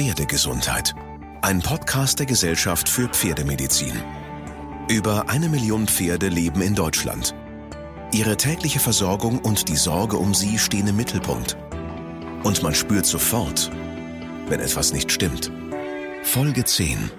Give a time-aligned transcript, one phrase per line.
[0.00, 0.94] Pferdegesundheit.
[1.42, 3.92] Ein Podcast der Gesellschaft für Pferdemedizin.
[4.88, 7.34] Über eine Million Pferde leben in Deutschland.
[8.10, 11.58] Ihre tägliche Versorgung und die Sorge um sie stehen im Mittelpunkt.
[12.44, 13.70] Und man spürt sofort,
[14.48, 15.52] wenn etwas nicht stimmt.
[16.22, 17.10] Folge 10.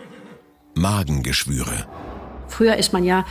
[0.73, 1.85] Magengeschwüre.
[2.51, 3.25] Früher ist man ja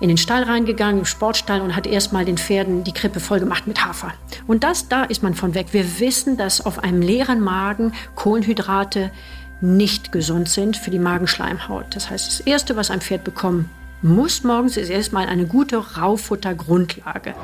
[0.00, 3.66] in den Stall reingegangen, im Sportstall und hat erstmal den Pferden die Krippe voll gemacht
[3.66, 4.12] mit Hafer.
[4.46, 5.68] Und das, da ist man von weg.
[5.72, 9.10] Wir wissen, dass auf einem leeren Magen Kohlenhydrate
[9.60, 11.86] nicht gesund sind für die Magenschleimhaut.
[11.94, 13.70] Das heißt, das Erste, was ein Pferd bekommen
[14.02, 17.34] muss morgens, ist erstmal eine gute Raufuttergrundlage.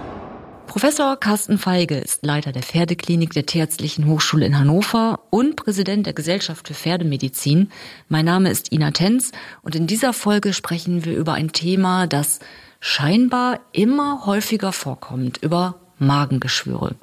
[0.72, 6.14] Professor Carsten Feige ist Leiter der Pferdeklinik der Tierärztlichen Hochschule in Hannover und Präsident der
[6.14, 7.70] Gesellschaft für Pferdemedizin.
[8.08, 12.40] Mein Name ist Ina Tenz und in dieser Folge sprechen wir über ein Thema, das
[12.80, 16.94] scheinbar immer häufiger vorkommt, über Magengeschwüre.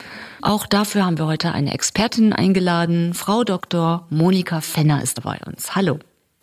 [0.42, 3.14] Auch dafür haben wir heute eine Expertin eingeladen.
[3.14, 4.08] Frau Dr.
[4.10, 5.76] Monika Fenner ist bei uns.
[5.76, 6.00] Hallo.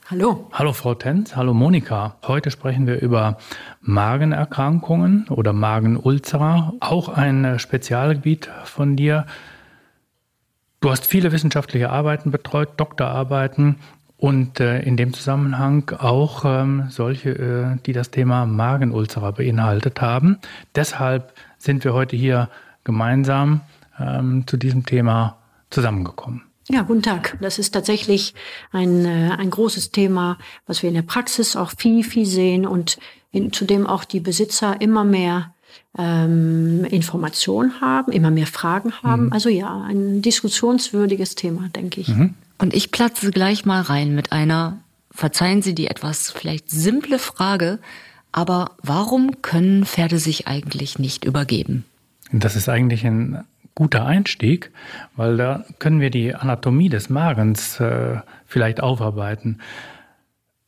[0.09, 0.49] Hallo.
[0.53, 2.15] Hallo Frau Tenz, hallo Monika.
[2.25, 3.39] Heute sprechen wir über
[3.81, 9.27] Magenerkrankungen oder Magenulzera, auch ein Spezialgebiet von dir.
[10.79, 13.81] Du hast viele wissenschaftliche Arbeiten betreut, Doktorarbeiten
[14.17, 20.39] und äh, in dem Zusammenhang auch ähm, solche, äh, die das Thema Magenulzera beinhaltet haben.
[20.77, 22.49] Deshalb sind wir heute hier
[22.85, 23.63] gemeinsam
[23.99, 25.39] ähm, zu diesem Thema
[25.71, 26.46] zusammengekommen.
[26.69, 27.39] Ja, guten Tag.
[27.41, 28.35] Das ist tatsächlich
[28.73, 32.99] ein, äh, ein großes Thema, was wir in der Praxis auch viel, viel sehen und
[33.31, 35.55] in, zu dem auch die Besitzer immer mehr
[35.97, 39.27] ähm, Informationen haben, immer mehr Fragen haben.
[39.27, 39.33] Mhm.
[39.33, 42.09] Also ja, ein diskussionswürdiges Thema, denke ich.
[42.09, 42.35] Mhm.
[42.59, 44.79] Und ich platze gleich mal rein mit einer,
[45.11, 47.79] verzeihen Sie die etwas vielleicht simple Frage,
[48.33, 51.85] aber warum können Pferde sich eigentlich nicht übergeben?
[52.33, 53.45] Das ist eigentlich ein
[53.77, 54.73] guter Einstieg,
[55.15, 59.61] weil da können wir die Anatomie des Magens äh, vielleicht aufarbeiten.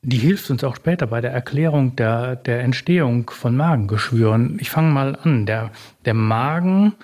[0.02, 4.58] Die hilft uns auch später bei der Erklärung der, der Entstehung von Magengeschwüren.
[4.60, 5.46] Ich fange mal an.
[5.46, 5.70] Der,
[6.04, 6.94] der Magen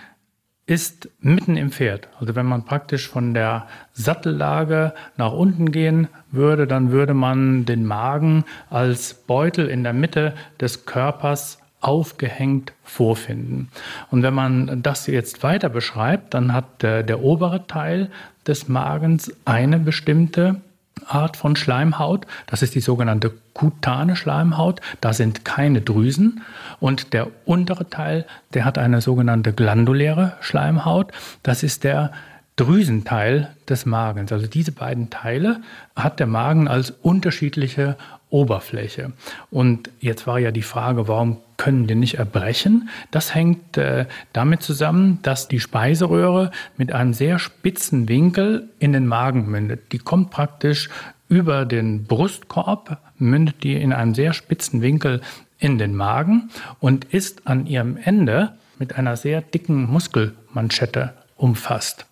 [0.67, 2.09] ist mitten im Pferd.
[2.21, 7.85] Also wenn man praktisch von der Sattellage nach unten gehen würde, dann würde man den
[7.85, 13.69] Magen als Beutel in der Mitte des Körpers aufgehängt vorfinden.
[14.11, 18.11] Und wenn man das jetzt weiter beschreibt, dann hat der, der obere Teil
[18.47, 20.61] des Magens eine bestimmte
[21.07, 22.27] Art von Schleimhaut.
[22.47, 24.81] Das ist die sogenannte kutane Schleimhaut.
[25.01, 26.43] Da sind keine Drüsen.
[26.81, 31.13] Und der untere Teil, der hat eine sogenannte glanduläre Schleimhaut.
[31.43, 32.13] Das ist der
[32.57, 34.33] Drüsenteil des Magens.
[34.33, 35.61] Also diese beiden Teile
[35.97, 37.97] hat der Magen als unterschiedliche
[38.35, 39.13] Oberfläche.
[39.53, 42.89] Und jetzt war ja die Frage, warum können die nicht erbrechen?
[43.13, 49.07] Das hängt äh, damit zusammen, dass die Speiseröhre mit einem sehr spitzen Winkel in den
[49.07, 49.93] Magen mündet.
[49.93, 50.91] Die kommt praktisch
[51.29, 55.21] über den Brustkorb, mündet die in einem sehr spitzen Winkel
[55.59, 62.07] in den Magen und ist an ihrem Ende mit einer sehr dicken Muskelmanschette umfasst.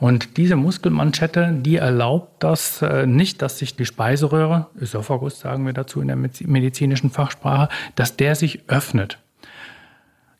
[0.00, 5.72] Und diese Muskelmanschette, die erlaubt das äh, nicht, dass sich die Speiseröhre, Ösophagus sagen wir
[5.72, 9.18] dazu in der medizinischen Fachsprache, dass der sich öffnet.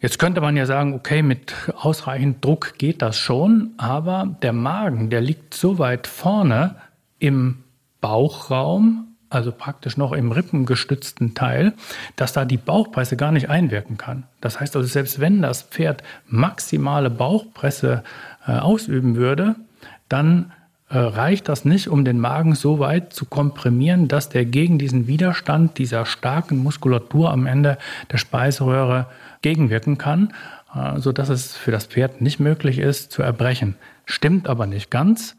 [0.01, 5.11] Jetzt könnte man ja sagen, okay, mit ausreichend Druck geht das schon, aber der Magen,
[5.11, 6.77] der liegt so weit vorne
[7.19, 7.65] im
[8.01, 11.75] Bauchraum, also praktisch noch im rippengestützten Teil,
[12.15, 14.23] dass da die Bauchpresse gar nicht einwirken kann.
[14.41, 18.05] Das heißt also, selbst wenn das Pferd maximale Bauchpresse
[18.53, 19.57] ausüben würde,
[20.09, 20.53] dann
[20.91, 25.07] äh, reicht das nicht, um den Magen so weit zu komprimieren, dass der gegen diesen
[25.07, 27.77] Widerstand dieser starken Muskulatur am Ende
[28.11, 29.07] der Speiseröhre
[29.43, 30.33] gegenwirken kann,
[30.75, 33.77] äh, sodass es für das Pferd nicht möglich ist zu erbrechen.
[34.07, 35.37] Stimmt aber nicht ganz.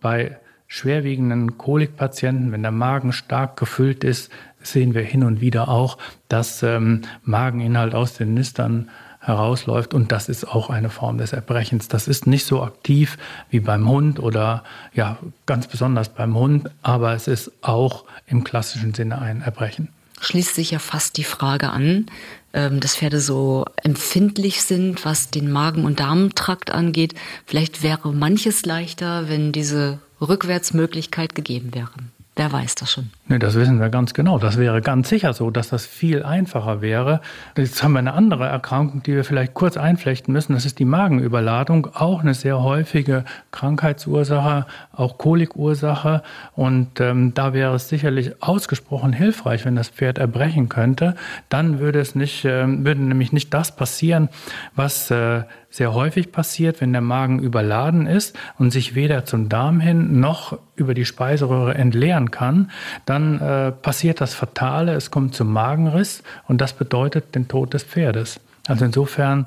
[0.00, 4.30] Bei schwerwiegenden Kolikpatienten, wenn der Magen stark gefüllt ist,
[4.60, 8.88] sehen wir hin und wieder auch, dass ähm, Mageninhalt aus den Nüstern
[9.22, 9.94] herausläuft.
[9.94, 11.88] Und das ist auch eine Form des Erbrechens.
[11.88, 13.16] Das ist nicht so aktiv
[13.50, 18.92] wie beim Hund oder ja, ganz besonders beim Hund, aber es ist auch im klassischen
[18.92, 19.88] Sinne ein Erbrechen.
[20.20, 22.06] Schließt sich ja fast die Frage an,
[22.52, 27.14] ähm, dass Pferde so empfindlich sind, was den Magen- und Darmtrakt angeht.
[27.46, 31.90] Vielleicht wäre manches leichter, wenn diese Rückwärtsmöglichkeit gegeben wäre.
[32.34, 33.10] Wer weiß das schon?
[33.28, 34.38] Nee, das wissen wir ganz genau.
[34.38, 37.20] Das wäre ganz sicher so, dass das viel einfacher wäre.
[37.58, 40.54] Jetzt haben wir eine andere Erkrankung, die wir vielleicht kurz einflechten müssen.
[40.54, 46.22] Das ist die Magenüberladung, auch eine sehr häufige Krankheitsursache, auch Kolikursache.
[46.54, 51.16] Und ähm, da wäre es sicherlich ausgesprochen hilfreich, wenn das Pferd erbrechen könnte.
[51.50, 54.30] Dann würde es nicht, äh, würde nämlich nicht das passieren,
[54.74, 59.80] was äh, sehr häufig passiert, wenn der Magen überladen ist und sich weder zum Darm
[59.80, 62.70] hin noch über die Speiseröhre entleeren kann,
[63.06, 67.84] dann äh, passiert das Fatale, es kommt zum Magenriss und das bedeutet den Tod des
[67.84, 68.38] Pferdes.
[68.68, 69.46] Also insofern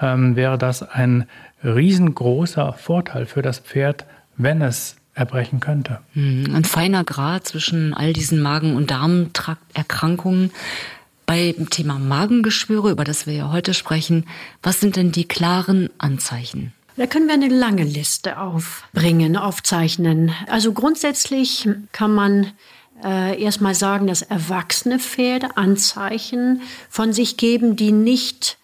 [0.00, 1.26] ähm, wäre das ein
[1.64, 4.06] riesengroßer Vorteil für das Pferd,
[4.36, 5.98] wenn es erbrechen könnte.
[6.12, 10.50] Hm, ein feiner Grad zwischen all diesen Magen- und Darmtrakterkrankungen.
[11.26, 14.26] Beim Thema Magengeschwüre, über das wir ja heute sprechen,
[14.62, 16.72] was sind denn die klaren Anzeichen?
[16.96, 20.32] Da können wir eine lange Liste aufbringen, aufzeichnen.
[20.46, 22.52] Also grundsätzlich kann man
[23.02, 28.58] äh, erstmal sagen, dass erwachsene Pferde Anzeichen von sich geben, die nicht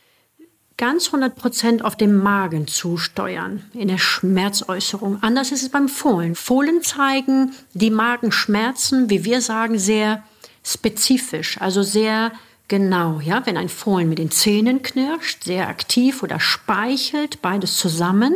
[0.77, 5.23] ganz 100 Prozent auf dem Magen zusteuern, in der Schmerzäußerung.
[5.23, 6.35] Anders ist es beim Fohlen.
[6.35, 10.23] Fohlen zeigen die Magenschmerzen, wie wir sagen, sehr
[10.65, 12.33] spezifisch, also sehr
[12.71, 18.33] Genau, ja, wenn ein Fohlen mit den Zähnen knirscht, sehr aktiv oder speichelt, beides zusammen,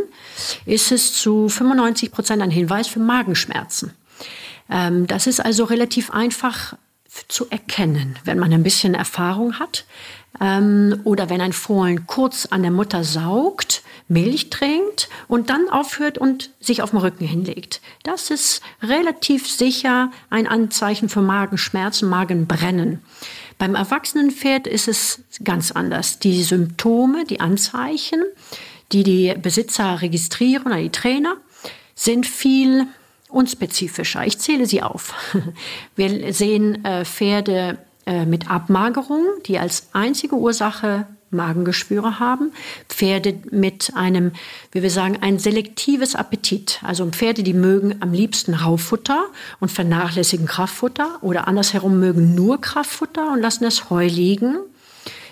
[0.66, 3.92] ist es zu 95 Prozent ein Hinweis für Magenschmerzen.
[4.68, 6.74] Ähm, das ist also relativ einfach
[7.28, 9.84] zu erkennen, wenn man ein bisschen Erfahrung hat.
[10.40, 16.18] Ähm, oder wenn ein Fohlen kurz an der Mutter saugt, Milch trinkt und dann aufhört
[16.18, 17.80] und sich auf den Rücken hinlegt.
[18.02, 23.00] Das ist relativ sicher ein Anzeichen für Magenschmerzen, Magenbrennen.
[23.58, 26.18] Beim erwachsenen Pferd ist es ganz anders.
[26.18, 28.22] Die Symptome, die Anzeichen,
[28.92, 31.36] die die Besitzer registrieren oder die Trainer,
[31.94, 32.86] sind viel
[33.28, 34.26] unspezifischer.
[34.26, 35.14] Ich zähle sie auf.
[35.96, 42.52] Wir sehen äh, Pferde äh, mit Abmagerung, die als einzige Ursache Magengeschwüre haben.
[42.88, 44.32] Pferde mit einem,
[44.72, 46.80] wie wir sagen, ein selektives Appetit.
[46.82, 49.24] Also Pferde, die mögen am liebsten Raufutter
[49.60, 54.56] und vernachlässigen Kraftfutter oder andersherum mögen nur Kraftfutter und lassen das Heu liegen.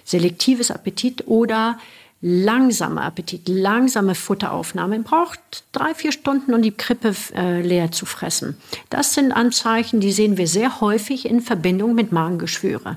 [0.04, 1.78] Selektives Appetit oder
[2.22, 4.94] langsamer Appetit, langsame Futteraufnahme.
[4.94, 5.40] Man braucht
[5.72, 8.56] drei, vier Stunden, um die Krippe äh, leer zu fressen.
[8.90, 12.96] Das sind Anzeichen, die sehen wir sehr häufig in Verbindung mit Magengeschwüre.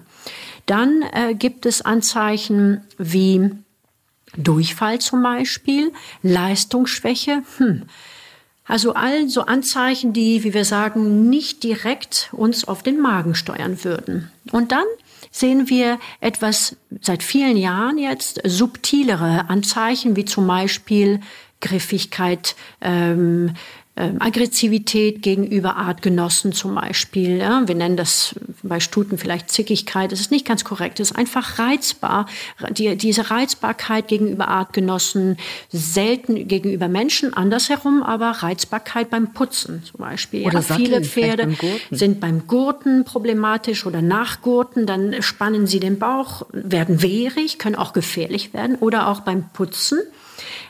[0.65, 3.51] Dann äh, gibt es Anzeichen wie
[4.37, 5.91] Durchfall zum Beispiel,
[6.23, 7.43] Leistungsschwäche.
[7.57, 7.83] Hm.
[8.67, 13.83] Also all so Anzeichen, die, wie wir sagen, nicht direkt uns auf den Magen steuern
[13.83, 14.31] würden.
[14.51, 14.85] Und dann
[15.29, 21.19] sehen wir etwas seit vielen Jahren jetzt subtilere Anzeichen, wie zum Beispiel
[21.61, 23.53] Griffigkeit, ähm,
[23.97, 27.37] ähm, Aggressivität gegenüber Artgenossen zum Beispiel.
[27.37, 27.65] Ja?
[27.65, 30.11] Wir nennen das bei Stuten vielleicht Zickigkeit.
[30.11, 30.99] Das ist nicht ganz korrekt.
[30.99, 32.25] Es ist einfach reizbar.
[32.71, 35.37] Die, diese Reizbarkeit gegenüber Artgenossen,
[35.71, 40.45] selten gegenüber Menschen, andersherum aber Reizbarkeit beim Putzen zum Beispiel.
[40.45, 41.57] Oder ja, viele Pferde beim
[41.89, 44.85] sind beim Gurten problematisch oder nachgurten.
[44.85, 48.75] Dann spannen sie den Bauch, werden wehrig, können auch gefährlich werden.
[48.75, 49.99] Oder auch beim Putzen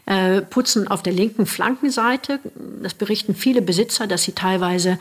[0.06, 2.40] äh, putzen auf der linken Flankenseite.
[2.82, 5.00] Das berichten viele Besitzer, dass sie teilweise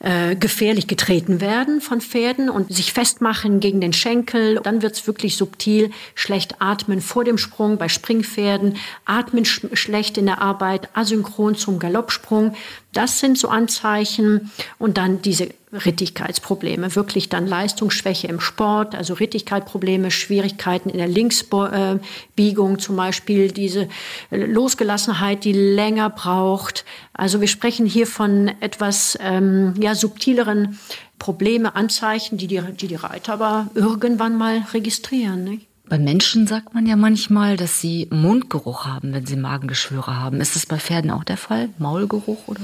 [0.00, 4.60] äh, gefährlich getreten werden von Pferden und sich festmachen gegen den Schenkel.
[4.62, 5.90] Dann wird's wirklich subtil.
[6.14, 8.76] Schlecht atmen vor dem Sprung bei Springpferden,
[9.06, 12.54] atmen sch schlecht in der Arbeit, asynchron zum Galoppsprung.
[12.92, 14.50] Das sind so Anzeichen.
[14.78, 22.78] Und dann diese Rittigkeitsprobleme, wirklich dann Leistungsschwäche im Sport, also Rittigkeitsprobleme, Schwierigkeiten in der Linksbiegung
[22.78, 23.88] zum Beispiel, diese
[24.30, 26.84] Losgelassenheit, die länger braucht.
[27.12, 30.78] Also wir sprechen hier von etwas ähm, ja, subtileren
[31.18, 35.44] Probleme, Anzeichen, die die, die die Reiter aber irgendwann mal registrieren.
[35.44, 35.66] Nicht?
[35.88, 40.40] Bei Menschen sagt man ja manchmal, dass sie Mundgeruch haben, wenn sie Magengeschwüre haben.
[40.40, 41.70] Ist das bei Pferden auch der Fall?
[41.78, 42.60] Maulgeruch oder?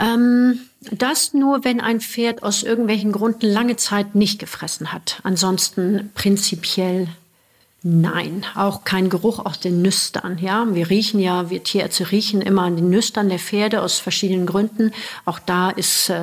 [0.00, 5.20] Ähm, das nur, wenn ein Pferd aus irgendwelchen Gründen lange Zeit nicht gefressen hat.
[5.22, 7.08] Ansonsten prinzipiell
[7.82, 8.44] nein.
[8.54, 10.38] Auch kein Geruch aus den Nüstern.
[10.38, 14.46] Ja, wir riechen ja, wir Tierärzte riechen immer an den Nüstern der Pferde aus verschiedenen
[14.46, 14.92] Gründen.
[15.24, 16.20] Auch da ist, äh,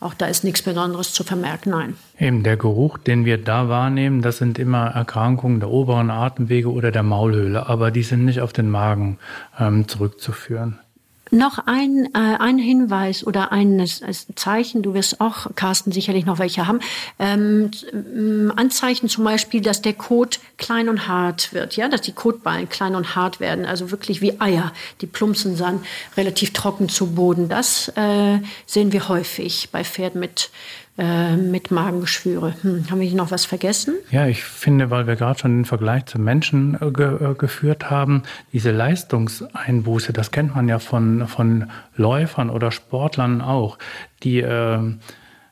[0.00, 1.70] auch da ist nichts Besonderes zu vermerken.
[1.70, 1.96] Nein.
[2.18, 6.90] Eben der Geruch, den wir da wahrnehmen, das sind immer Erkrankungen der oberen Atemwege oder
[6.90, 9.18] der Maulhöhle, aber die sind nicht auf den Magen
[9.58, 10.78] ähm, zurückzuführen.
[11.32, 13.84] Noch ein, äh, ein Hinweis oder ein
[14.36, 16.78] Zeichen, du wirst auch, Carsten, sicherlich noch welche haben.
[17.18, 17.70] Ähm,
[18.54, 22.94] Anzeichen zum Beispiel, dass der Kot klein und hart wird, ja, dass die Kotballen klein
[22.94, 24.72] und hart werden, also wirklich wie Eier.
[25.00, 25.80] Die plumpsen dann
[26.16, 27.48] relativ trocken zu Boden.
[27.48, 30.50] Das äh, sehen wir häufig bei Pferden mit
[30.98, 32.54] äh, mit Magengeschwüre.
[32.62, 33.96] Hm, haben wir hier noch was vergessen?
[34.10, 37.90] Ja, ich finde, weil wir gerade schon den Vergleich zum Menschen äh, ge äh, geführt
[37.90, 38.22] haben,
[38.52, 43.78] diese Leistungseinbuße, das kennt man ja von, von Läufern oder Sportlern auch,
[44.22, 44.44] die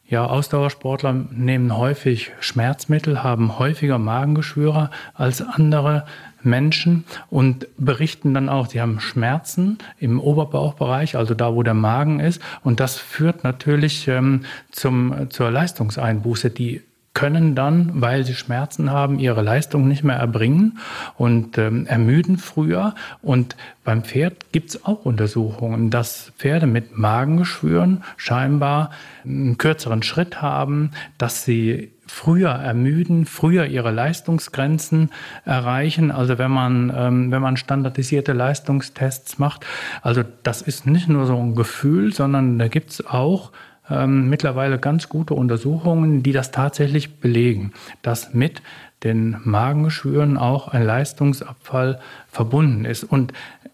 [0.07, 6.05] ja, Ausdauersportler nehmen häufig Schmerzmittel, haben häufiger Magengeschwüre als andere
[6.45, 12.21] Menschen und berichten dann auch, sie haben Schmerzen im Oberbauchbereich, also da, wo der Magen
[12.21, 12.41] ist.
[12.63, 16.51] Und das führt natürlich ähm, zum, zur Leistungseinbuße.
[16.51, 16.83] Die
[17.15, 20.79] können dann, weil sie Schmerzen haben, ihre Leistung nicht mehr erbringen
[21.17, 22.95] und ähm, ermüden früher.
[23.23, 28.91] Und beim Pferd gibt's auch Untersuchungen, dass Pferde mit Magengeschwüren scheinbar
[29.25, 35.11] einen kürzeren Schritt haben, dass sie früher ermüden, früher ihre Leistungsgrenzen
[35.45, 36.11] erreichen.
[36.11, 39.67] Also wenn man, ähm, wenn man standardisierte Leistungstests macht.
[40.03, 43.53] Also das ist nicht nur so ein Gefühl, sondern da gibt's auch
[43.91, 48.63] ähm, mittlerweile ganz gute Untersuchungen, die das tatsächlich belegen, dass mit
[49.03, 53.05] den Magengeschwüren auch ein Leistungsabfall verbunden ist.
[53.05, 53.33] Und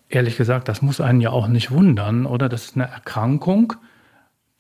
[0.08, 2.48] ehrlich gesagt, das muss einen ja auch nicht wundern, oder?
[2.48, 3.74] Das ist eine Erkrankung,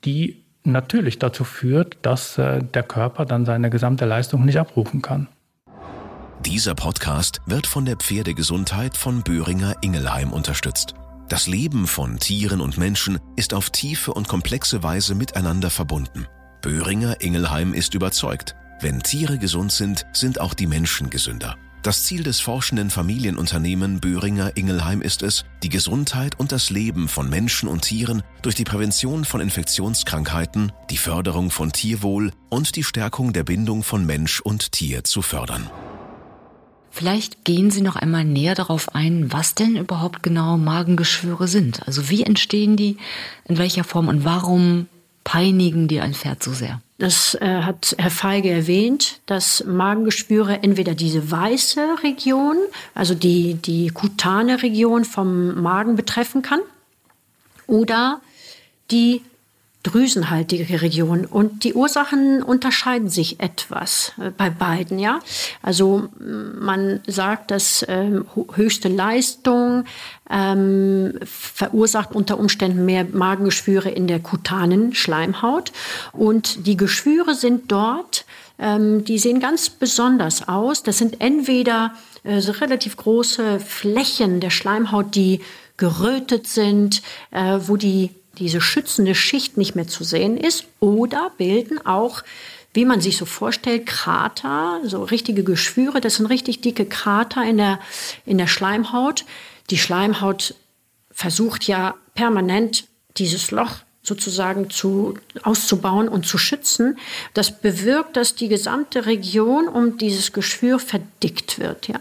[0.04, 5.28] die natürlich dazu führt, dass äh, der Körper dann seine gesamte Leistung nicht abrufen kann.
[6.44, 10.94] Dieser Podcast wird von der Pferdegesundheit von Böhringer Ingelheim unterstützt.
[11.28, 16.26] Das Leben von Tieren und Menschen ist auf tiefe und komplexe Weise miteinander verbunden.
[16.62, 21.56] Böhringer Ingelheim ist überzeugt, wenn Tiere gesund sind, sind auch die Menschen gesünder.
[21.82, 27.30] Das Ziel des forschenden Familienunternehmen Böhringer Ingelheim ist es, die Gesundheit und das Leben von
[27.30, 33.32] Menschen und Tieren durch die Prävention von Infektionskrankheiten, die Förderung von Tierwohl und die Stärkung
[33.32, 35.70] der Bindung von Mensch und Tier zu fördern.
[36.90, 41.86] Vielleicht gehen Sie noch einmal näher darauf ein, was denn überhaupt genau Magengeschwüre sind.
[41.86, 42.98] Also wie entstehen die,
[43.46, 44.86] in welcher Form und warum
[45.24, 46.82] peinigen die ein Pferd so sehr?
[47.00, 52.58] Das äh, hat Herr Feige erwähnt, dass Magengeschwüre entweder diese weiße Region,
[52.94, 56.60] also die, die kutane Region vom Magen betreffen kann,
[57.66, 58.20] oder
[58.90, 59.22] die
[59.82, 61.24] drüsenhaltige Region.
[61.24, 65.20] Und die Ursachen unterscheiden sich etwas äh, bei beiden, ja.
[65.62, 69.84] Also man sagt, dass ähm, höchste Leistung
[70.28, 75.72] ähm, verursacht unter Umständen mehr Magengeschwüre in der kutanen Schleimhaut.
[76.12, 78.26] Und die Geschwüre sind dort,
[78.58, 80.82] ähm, die sehen ganz besonders aus.
[80.82, 85.40] Das sind entweder äh, relativ große Flächen der Schleimhaut, die
[85.78, 88.10] gerötet sind, äh, wo die
[88.40, 92.22] diese schützende Schicht nicht mehr zu sehen ist oder bilden auch
[92.72, 97.56] wie man sich so vorstellt, Krater, so richtige Geschwüre, das sind richtig dicke Krater in
[97.56, 97.80] der,
[98.26, 99.24] in der Schleimhaut.
[99.70, 100.54] Die Schleimhaut
[101.10, 102.84] versucht ja permanent
[103.16, 106.98] dieses Loch sozusagen zu, auszubauen und zu schützen.
[107.34, 111.88] Das bewirkt, dass die gesamte Region um dieses Geschwür verdickt wird.
[111.88, 112.00] Ja.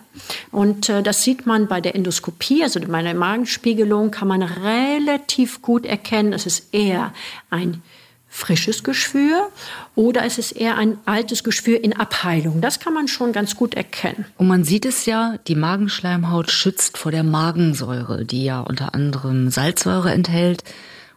[0.51, 5.61] Und äh, das sieht man bei der Endoskopie, also bei der Magenspiegelung kann man relativ
[5.61, 7.13] gut erkennen, es ist eher
[7.49, 7.81] ein
[8.29, 9.49] frisches Geschwür
[9.95, 12.61] oder es ist eher ein altes Geschwür in Abheilung.
[12.61, 14.25] Das kann man schon ganz gut erkennen.
[14.37, 19.49] Und man sieht es ja, die Magenschleimhaut schützt vor der Magensäure, die ja unter anderem
[19.49, 20.63] Salzsäure enthält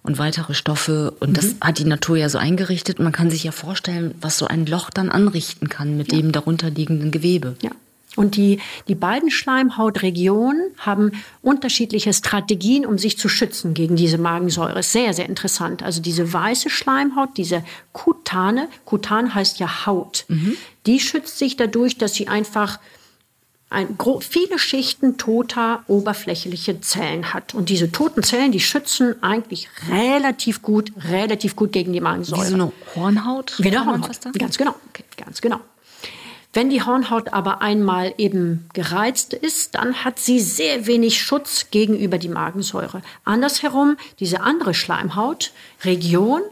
[0.02, 1.14] und weitere Stoffe.
[1.20, 1.34] Und mhm.
[1.34, 2.98] das hat die Natur ja so eingerichtet.
[2.98, 6.18] Man kann sich ja vorstellen, was so ein Loch dann anrichten kann mit ja.
[6.18, 7.56] dem darunterliegenden Gewebe.
[7.62, 7.70] Ja.
[8.14, 14.82] Und die, die beiden Schleimhautregionen haben unterschiedliche Strategien, um sich zu schützen gegen diese Magensäure.
[14.82, 15.82] Sehr, sehr interessant.
[15.82, 20.56] Also diese weiße Schleimhaut, diese Kutane, Kutan heißt ja Haut, mhm.
[20.84, 22.80] die schützt sich dadurch, dass sie einfach
[23.72, 27.54] ein, viele Schichten toter oberflächliche Zellen hat.
[27.54, 32.42] Und diese toten Zellen, die schützen eigentlich relativ gut, relativ gut gegen die Magensäure.
[32.42, 33.54] Wie so eine Hornhaut?
[33.58, 34.20] Wie eine Hornhaut.
[34.38, 34.74] Ganz genau.
[34.90, 35.60] Okay, ganz genau.
[36.54, 42.18] Wenn die Hornhaut aber einmal eben gereizt ist, dann hat sie sehr wenig Schutz gegenüber
[42.18, 43.00] die Magensäure.
[43.24, 46.42] Andersherum, diese andere Schleimhautregion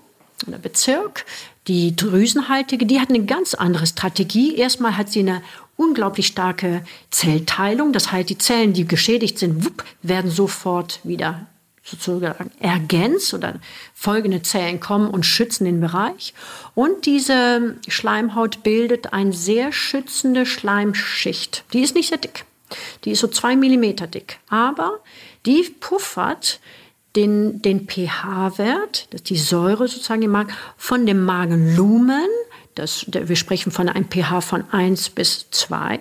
[0.46, 1.26] oder Bezirk,
[1.68, 4.56] die drüsenhaltige, die hat eine ganz andere Strategie.
[4.56, 5.42] Erstmal hat sie eine
[5.80, 7.92] unglaublich starke Zellteilung.
[7.92, 11.46] Das heißt, die Zellen, die geschädigt sind, wupp, werden sofort wieder
[11.82, 13.58] sozusagen ergänzt oder
[13.94, 16.34] folgende Zellen kommen und schützen den Bereich.
[16.74, 21.64] Und diese Schleimhaut bildet eine sehr schützende Schleimschicht.
[21.72, 22.44] Die ist nicht sehr dick.
[23.04, 24.38] Die ist so zwei Millimeter dick.
[24.48, 25.00] Aber
[25.46, 26.60] die puffert
[27.16, 32.28] den, den pH-Wert, die Säure sozusagen im Magen, von dem Magenlumen,
[32.80, 36.00] das, wir sprechen von einem pH von 1 bis 2,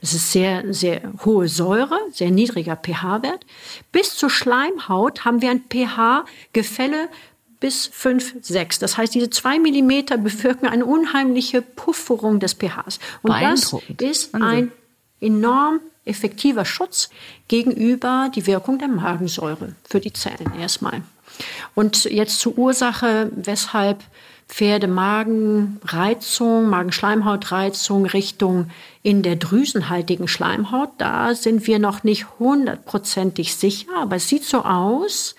[0.00, 3.46] das ist sehr, sehr hohe Säure, sehr niedriger pH-Wert.
[3.90, 7.08] Bis zur Schleimhaut haben wir ein pH-Gefälle
[7.58, 8.78] bis 5, 6.
[8.80, 12.98] Das heißt, diese zwei Millimeter bewirken eine unheimliche Pufferung des pHs.
[13.22, 14.70] Und das ist ein
[15.20, 17.08] enorm effektiver Schutz
[17.48, 21.02] gegenüber die Wirkung der Magensäure für die Zellen erstmal.
[21.74, 24.04] Und jetzt zur Ursache, weshalb
[24.48, 28.70] Pferde Magenreizung, Magenschleimhautreizung Richtung
[29.02, 30.90] in der drüsenhaltigen Schleimhaut.
[30.98, 35.34] Da sind wir noch nicht hundertprozentig sicher, aber es sieht so aus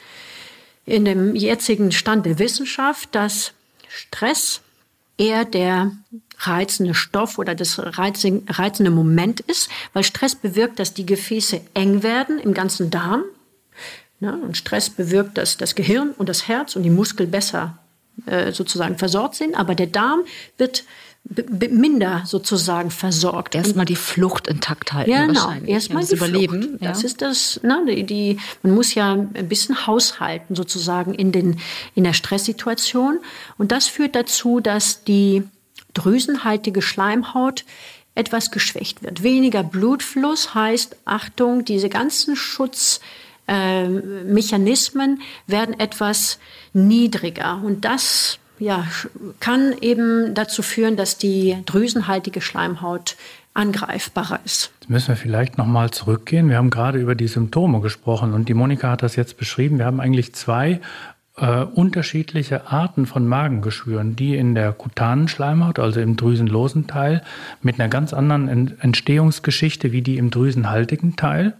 [0.85, 3.53] in dem jetzigen Stand der Wissenschaft, dass
[3.87, 4.61] Stress
[5.17, 5.91] eher der
[6.39, 12.39] reizende Stoff oder das reizende Moment ist, weil Stress bewirkt, dass die Gefäße eng werden
[12.39, 13.23] im ganzen Darm.
[14.19, 17.77] und Stress bewirkt, dass das Gehirn und das Herz und die Muskel besser
[18.25, 20.21] äh, sozusagen versorgt sind, aber der Darm
[20.57, 20.83] wird
[21.71, 23.55] minder sozusagen versorgt.
[23.55, 25.09] Erstmal die Flucht intakt halten.
[25.09, 25.51] Ja, genau.
[25.65, 26.61] Erstmal ja, das Überleben.
[26.61, 26.85] Flucht.
[26.85, 27.07] Das ja.
[27.07, 31.59] ist das, ne, die, die, man muss ja ein bisschen haushalten sozusagen in den,
[31.95, 33.19] in der Stresssituation.
[33.57, 35.43] Und das führt dazu, dass die
[35.95, 37.65] drüsenhaltige Schleimhaut
[38.13, 39.23] etwas geschwächt wird.
[39.23, 43.01] Weniger Blutfluss heißt, Achtung, diese ganzen Schutz,
[43.47, 46.39] äh, Mechanismen werden etwas
[46.73, 47.61] niedriger.
[47.63, 48.87] Und das ja,
[49.39, 53.15] kann eben dazu führen, dass die drüsenhaltige Schleimhaut
[53.53, 54.71] angreifbarer ist.
[54.81, 56.49] Jetzt müssen wir vielleicht nochmal zurückgehen.
[56.49, 59.77] Wir haben gerade über die Symptome gesprochen und die Monika hat das jetzt beschrieben.
[59.77, 60.81] Wir haben eigentlich zwei
[61.37, 67.23] äh, unterschiedliche Arten von Magengeschwüren, die in der kutanen Schleimhaut, also im drüsenlosen Teil,
[67.61, 71.53] mit einer ganz anderen Entstehungsgeschichte wie die im drüsenhaltigen Teil.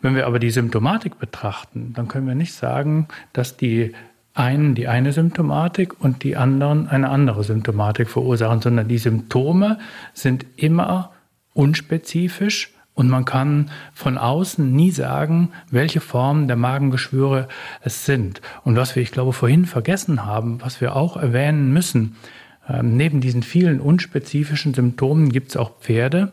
[0.00, 3.94] Wenn wir aber die Symptomatik betrachten, dann können wir nicht sagen, dass die
[4.34, 9.78] einen die eine Symptomatik und die anderen eine andere Symptomatik verursachen, sondern die Symptome
[10.14, 11.10] sind immer
[11.54, 17.48] unspezifisch und man kann von außen nie sagen, welche Formen der Magengeschwüre
[17.80, 18.40] es sind.
[18.64, 22.16] Und was wir, ich glaube, vorhin vergessen haben, was wir auch erwähnen müssen,
[22.68, 26.32] äh, neben diesen vielen unspezifischen Symptomen gibt es auch Pferde,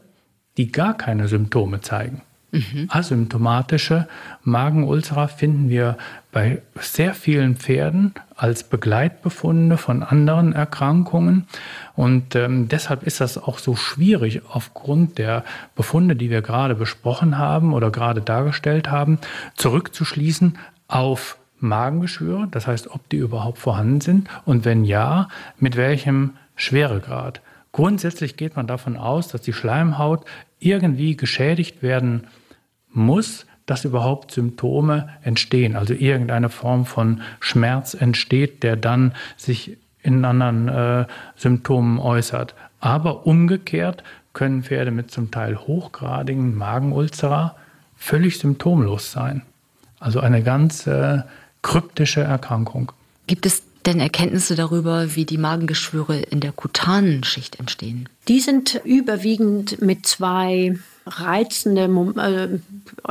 [0.57, 2.21] die gar keine Symptome zeigen.
[2.55, 2.87] Mhm.
[2.89, 4.07] Asymptomatische
[4.43, 5.97] Magenulzera finden wir
[6.31, 11.47] bei sehr vielen Pferden als Begleitbefunde von anderen Erkrankungen.
[11.95, 15.43] Und ähm, deshalb ist das auch so schwierig aufgrund der
[15.75, 19.19] Befunde, die wir gerade besprochen haben oder gerade dargestellt haben,
[19.55, 20.57] zurückzuschließen
[20.87, 27.41] auf Magengeschwüre, das heißt, ob die überhaupt vorhanden sind und wenn ja, mit welchem Schweregrad.
[27.71, 30.25] Grundsätzlich geht man davon aus, dass die Schleimhaut
[30.59, 32.27] irgendwie geschädigt werden
[32.95, 40.23] muss, dass überhaupt Symptome entstehen, also irgendeine Form von Schmerz entsteht, der dann sich in
[40.23, 41.05] anderen äh,
[41.35, 42.53] Symptomen äußert.
[42.79, 44.03] Aber umgekehrt
[44.33, 47.55] können Pferde mit zum Teil hochgradigen Magenulzera
[47.95, 49.41] völlig symptomlos sein.
[49.99, 51.23] Also eine ganz äh,
[51.63, 52.91] kryptische Erkrankung.
[53.25, 58.09] Gibt es denn Erkenntnisse darüber, wie die Magengeschwüre in der kutanen Schicht entstehen?
[58.27, 61.83] Die sind überwiegend mit zwei reizende
[62.17, 62.59] äh,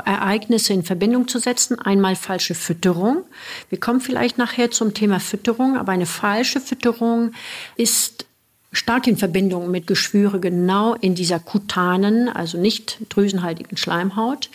[0.04, 1.78] Ereignisse in Verbindung zu setzen.
[1.78, 3.24] Einmal falsche Fütterung.
[3.68, 7.32] Wir kommen vielleicht nachher zum Thema Fütterung, aber eine falsche Fütterung
[7.76, 8.26] ist
[8.72, 14.50] stark in Verbindung mit Geschwüre genau in dieser kutanen, also nicht drüsenhaltigen Schleimhaut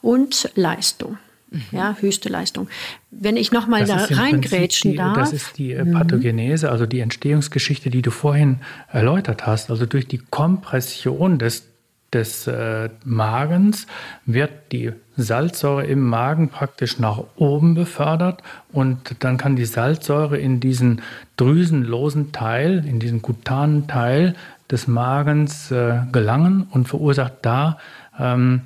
[0.00, 1.18] und Leistung.
[1.50, 1.62] Mhm.
[1.72, 2.68] Ja, höchste Leistung.
[3.10, 5.16] Wenn ich nochmal da reingrätschen darf.
[5.16, 8.58] Das ist die äh, Pathogenese, also die Entstehungsgeschichte, die du vorhin
[8.90, 9.70] erläutert hast.
[9.70, 11.73] Also durch die Kompression des
[12.14, 13.86] des äh, Magens
[14.24, 20.60] wird die Salzsäure im Magen praktisch nach oben befördert und dann kann die Salzsäure in
[20.60, 21.02] diesen
[21.36, 24.34] drüsenlosen Teil, in diesen kutanen Teil
[24.70, 27.78] des Magens äh, gelangen und verursacht da
[28.18, 28.62] ähm,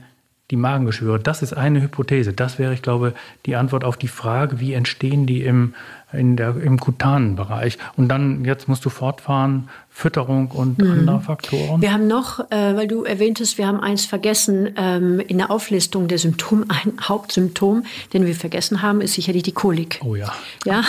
[0.51, 1.19] die Magengeschwüre.
[1.19, 2.33] Das ist eine Hypothese.
[2.33, 5.75] Das wäre, ich glaube, die Antwort auf die Frage, wie entstehen die im,
[6.12, 7.79] in der, im kutanen Bereich.
[7.97, 10.90] Und dann, jetzt musst du fortfahren, Fütterung und mhm.
[10.90, 11.83] andere Faktoren.
[11.83, 16.09] Wir haben noch, äh, weil du erwähntest, wir haben eins vergessen, ähm, in der Auflistung
[16.09, 20.01] der Symptome, ein Hauptsymptom, den wir vergessen haben, ist sicherlich die Kolik.
[20.05, 20.33] Oh ja.
[20.64, 20.83] Ja,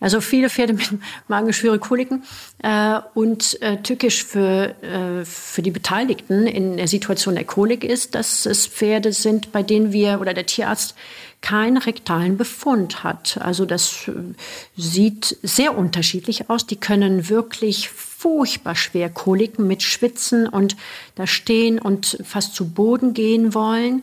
[0.00, 0.88] also viele Pferde mit
[1.28, 2.24] Magengeschwüre, Koliken.
[2.62, 8.14] Äh, und äh, tückisch für, äh, für die Beteiligten in der Situation der Kolik ist,
[8.14, 10.94] dass es Pferde sind, bei denen wir oder der Tierarzt
[11.44, 13.38] keinen rektalen Befund hat.
[13.40, 14.12] Also das äh,
[14.76, 16.66] sieht sehr unterschiedlich aus.
[16.66, 20.74] Die können wirklich furchtbar schwer Koliken mit Schwitzen und
[21.14, 24.02] da stehen und fast zu Boden gehen wollen.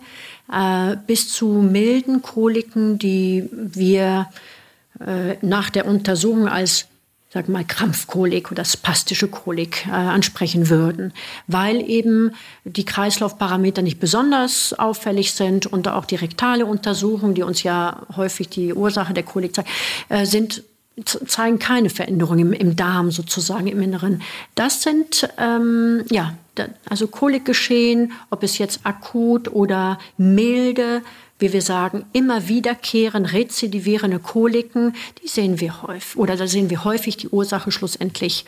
[0.52, 4.28] äh, bis zu milden Koliken, die wir
[5.00, 6.88] äh, nach der Untersuchung als
[7.34, 11.14] sag mal, Krampfkolik oder spastische Kolik äh, ansprechen würden,
[11.48, 12.32] weil eben
[12.66, 18.50] die Kreislaufparameter nicht besonders auffällig sind und auch die rektale Untersuchung, die uns ja häufig
[18.50, 19.70] die Ursache der Kolik zeigt,
[20.10, 20.64] äh, sind
[21.06, 24.22] zeigen keine Veränderung im, im, Darm sozusagen im Inneren.
[24.56, 26.34] Das sind ähm, ja
[26.90, 31.02] also Kolikgeschehen, ob es jetzt akut oder milde
[31.42, 36.84] wie wir sagen, immer wiederkehren, rezidivierende Koliken, die sehen wir häufig, oder da sehen wir
[36.84, 38.46] häufig die Ursache schlussendlich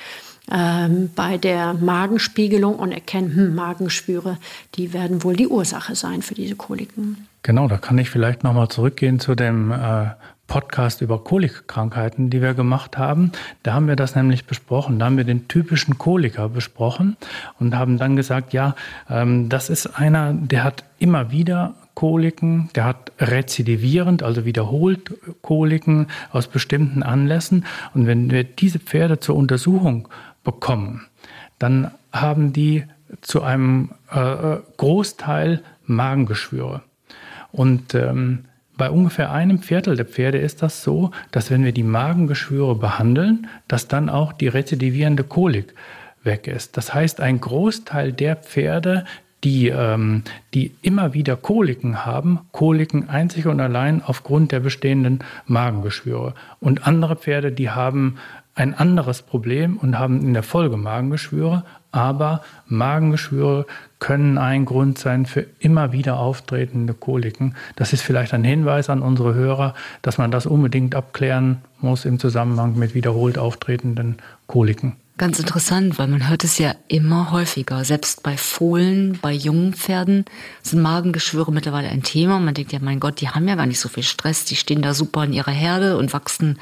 [0.51, 4.37] ähm, bei der Magenspiegelung und erkennen, hm, Magenschwüre,
[4.75, 7.27] die werden wohl die Ursache sein für diese Koliken.
[7.43, 10.11] Genau, da kann ich vielleicht nochmal zurückgehen zu dem äh,
[10.47, 13.31] Podcast über Kolikkrankheiten, die wir gemacht haben.
[13.63, 14.99] Da haben wir das nämlich besprochen.
[14.99, 17.17] Da haben wir den typischen Koliker besprochen
[17.59, 18.75] und haben dann gesagt, ja,
[19.09, 26.07] ähm, das ist einer, der hat immer wieder Koliken, der hat rezidivierend, also wiederholt Koliken
[26.31, 27.65] aus bestimmten Anlässen.
[27.93, 30.07] Und wenn wir diese Pferde zur Untersuchung
[30.43, 31.05] bekommen,
[31.59, 32.85] dann haben die
[33.21, 36.81] zu einem äh, Großteil Magengeschwüre.
[37.51, 41.83] Und ähm, bei ungefähr einem Viertel der Pferde ist das so, dass wenn wir die
[41.83, 45.75] Magengeschwüre behandeln, dass dann auch die rezidivierende Kolik
[46.23, 46.77] weg ist.
[46.77, 49.05] Das heißt, ein Großteil der Pferde,
[49.43, 56.33] die, ähm, die immer wieder Koliken haben, Koliken einzig und allein aufgrund der bestehenden Magengeschwüre.
[56.59, 58.17] Und andere Pferde, die haben
[58.55, 63.65] ein anderes Problem und haben in der Folge Magengeschwüre, aber Magengeschwüre
[63.99, 67.55] können ein Grund sein für immer wieder auftretende Koliken.
[67.75, 72.19] Das ist vielleicht ein Hinweis an unsere Hörer, dass man das unbedingt abklären muss im
[72.19, 74.97] Zusammenhang mit wiederholt auftretenden Koliken.
[75.15, 77.85] Ganz interessant, weil man hört es ja immer häufiger.
[77.85, 80.25] Selbst bei Fohlen, bei jungen Pferden
[80.63, 82.39] sind Magengeschwüre mittlerweile ein Thema.
[82.39, 84.45] Man denkt ja, mein Gott, die haben ja gar nicht so viel Stress.
[84.45, 86.57] Die stehen da super in ihrer Herde und wachsen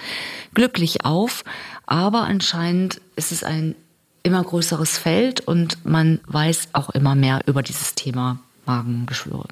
[0.54, 1.46] glücklich auf.
[1.86, 3.74] Aber anscheinend ist es ein
[4.24, 9.48] immer größeres Feld und man weiß auch immer mehr über dieses Thema Magengeschwüre.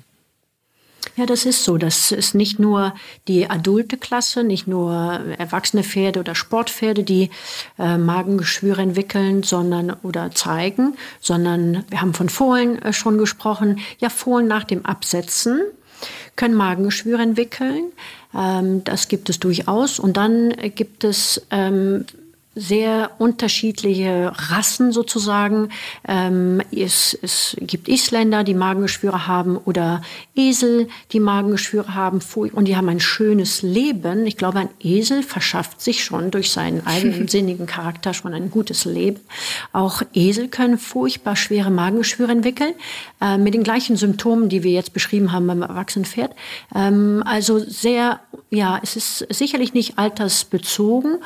[1.20, 1.78] Ja, das ist so.
[1.78, 2.94] Das ist nicht nur
[3.28, 4.94] die adulte Klasse, nicht nur
[5.38, 7.30] erwachsene Pferde oder Sportpferde, die
[7.78, 13.82] äh, Magengeschwüre entwickeln, sondern oder zeigen, sondern wir haben von Fohlen äh, schon gesprochen.
[13.98, 15.60] Ja, Fohlen nach dem Absetzen
[16.38, 17.92] können Magengeschwüre entwickeln.
[18.34, 20.00] Ähm, das gibt es durchaus.
[20.00, 22.06] Und dann gibt es ähm,
[22.60, 25.70] sehr unterschiedliche Rassen sozusagen.
[26.08, 30.02] Ähm, es, es gibt Isländer, die Magengeschwüre haben oder
[30.36, 32.20] Esel, die Magengeschwüre haben
[32.54, 34.28] und die haben ein schönes Leben.
[34.28, 39.20] Ich glaube, ein Esel verschafft sich schon durch seinen eigensinnigen Charakter schon ein gutes Leben.
[39.72, 42.74] Auch Esel können furchtbar schwere Magengeschwüre entwickeln,
[43.22, 46.36] äh, mit den gleichen Symptomen, die wir jetzt beschrieben haben beim Erwachsenenpferd.
[46.76, 48.20] Ähm, also sehr,
[48.50, 51.20] ja, es ist sicherlich nicht altersbezogen.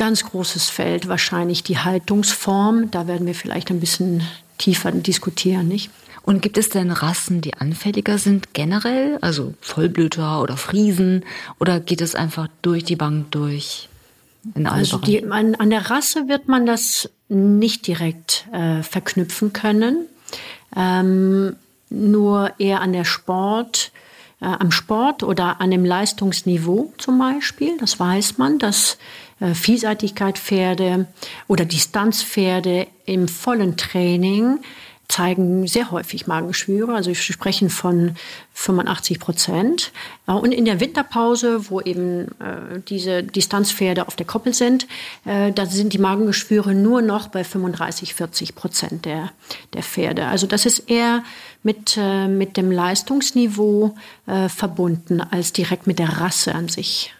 [0.00, 2.90] Ganz großes Feld wahrscheinlich die Haltungsform.
[2.90, 4.22] Da werden wir vielleicht ein bisschen
[4.56, 5.90] tiefer diskutieren, nicht?
[6.22, 11.26] Und gibt es denn Rassen, die anfälliger sind generell, also Vollblüter oder Friesen,
[11.58, 13.90] oder geht es einfach durch die Bank durch?
[14.54, 20.06] In also die, an, an, der Rasse wird man das nicht direkt äh, verknüpfen können,
[20.74, 21.56] ähm,
[21.90, 23.92] nur eher an der Sport,
[24.40, 27.76] äh, am Sport oder an dem Leistungsniveau zum Beispiel.
[27.76, 28.96] Das weiß man, dass
[29.40, 31.06] äh, Vielseitigkeit-Pferde
[31.48, 34.60] oder Distanzpferde im vollen Training
[35.10, 36.94] zeigen sehr häufig Magengeschwüre.
[36.94, 38.14] Also wir sprechen von
[38.54, 39.92] 85 Prozent.
[40.26, 44.86] Äh, und in der Winterpause, wo eben äh, diese Distanzpferde auf der Koppel sind,
[45.24, 49.32] äh, da sind die Magengeschwüre nur noch bei 35, 40 Prozent der,
[49.74, 50.26] der Pferde.
[50.26, 51.24] Also das ist eher
[51.62, 57.12] mit, äh, mit dem Leistungsniveau äh, verbunden als direkt mit der Rasse an sich.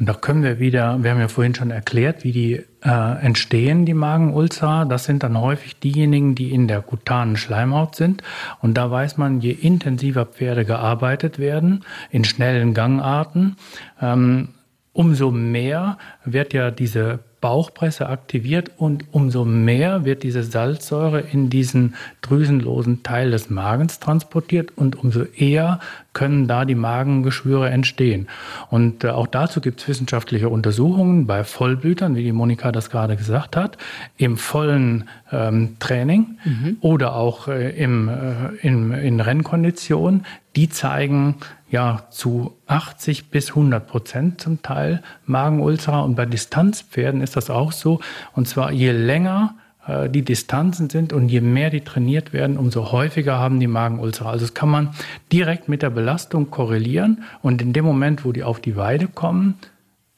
[0.00, 3.84] Und da können wir wieder, wir haben ja vorhin schon erklärt, wie die äh, entstehen,
[3.84, 4.86] die Magenulcer.
[4.88, 8.22] Das sind dann häufig diejenigen, die in der kutanen Schleimhaut sind.
[8.62, 13.56] Und da weiß man, je intensiver Pferde gearbeitet werden, in schnellen Gangarten,
[14.00, 14.48] ähm,
[14.94, 21.94] umso mehr wird ja diese Bauchpresse aktiviert und umso mehr wird diese Salzsäure in diesen
[22.20, 25.80] drüsenlosen Teil des Magens transportiert und umso eher
[26.12, 28.28] können da die Magengeschwüre entstehen.
[28.68, 33.16] Und äh, auch dazu gibt es wissenschaftliche Untersuchungen bei Vollblütern, wie die Monika das gerade
[33.16, 33.78] gesagt hat,
[34.16, 36.76] im vollen ähm, Training mhm.
[36.80, 40.26] oder auch äh, im, äh, in, in Rennkonditionen.
[40.56, 41.36] Die zeigen
[41.70, 46.04] ja zu 80 bis 100 Prozent zum Teil Magenulcer.
[46.04, 48.00] Und bei Distanzpferden ist das auch so.
[48.32, 49.54] Und zwar je länger
[49.86, 54.26] äh, die Distanzen sind und je mehr die trainiert werden, umso häufiger haben die Magenulzer.
[54.26, 54.94] Also das kann man
[55.32, 59.54] direkt mit der Belastung korrelieren und in dem Moment, wo die auf die Weide kommen,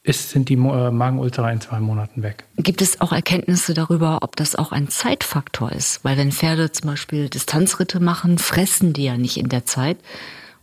[0.05, 2.43] ist, sind die äh, Magenulzer in zwei Monaten weg.
[2.57, 6.03] Gibt es auch Erkenntnisse darüber, ob das auch ein Zeitfaktor ist?
[6.03, 9.97] Weil wenn Pferde zum Beispiel Distanzritte machen, fressen die ja nicht in der Zeit.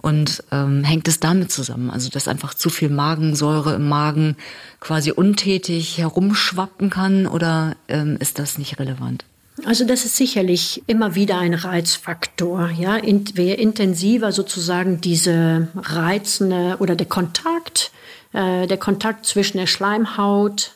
[0.03, 1.91] Und ähm, hängt es damit zusammen?
[1.91, 4.37] Also dass einfach zu viel Magensäure im Magen
[4.81, 9.25] quasi untätig herumschwappen kann oder ähm, ist das nicht relevant?
[9.67, 12.71] Also das ist sicherlich immer wieder ein Reizfaktor.
[12.71, 17.93] Ja, In, je intensiver sozusagen diese reizende oder der Kontakt,
[18.33, 20.73] äh, der Kontakt zwischen der Schleimhaut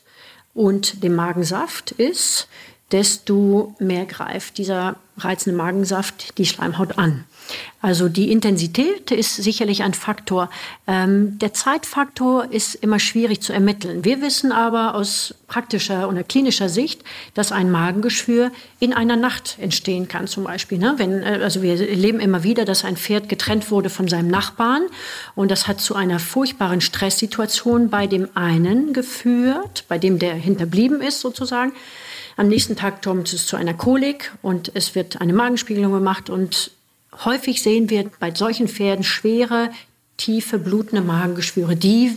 [0.53, 2.49] und dem Magensaft ist,
[2.93, 7.25] desto mehr greift dieser reizende Magensaft die Schleimhaut an.
[7.85, 10.49] Also die Intensität ist sicherlich ein Faktor.
[10.87, 14.07] Ähm, der Zeitfaktor ist immer schwierig zu ermitteln.
[14.07, 17.05] Wir wissen aber aus praktischer oder klinischer Sicht,
[17.35, 20.79] dass ein Magengeschwür in einer Nacht entstehen kann, zum Beispiel.
[20.79, 20.95] Ne?
[20.97, 24.87] Wenn, äh, also wir erleben immer wieder, dass ein Pferd getrennt wurde von seinem Nachbarn
[25.35, 31.03] und das hat zu einer furchtbaren Stresssituation bei dem einen geführt, bei dem der hinterblieben
[31.03, 31.73] ist sozusagen.
[32.37, 36.73] Am nächsten Tag kommt es zu einer Kolik und es wird eine Magenspiegelung gemacht und
[37.25, 39.71] häufig sehen wir bei solchen Pferden schwere,
[40.17, 42.13] tiefe, blutende Magengeschwüre, die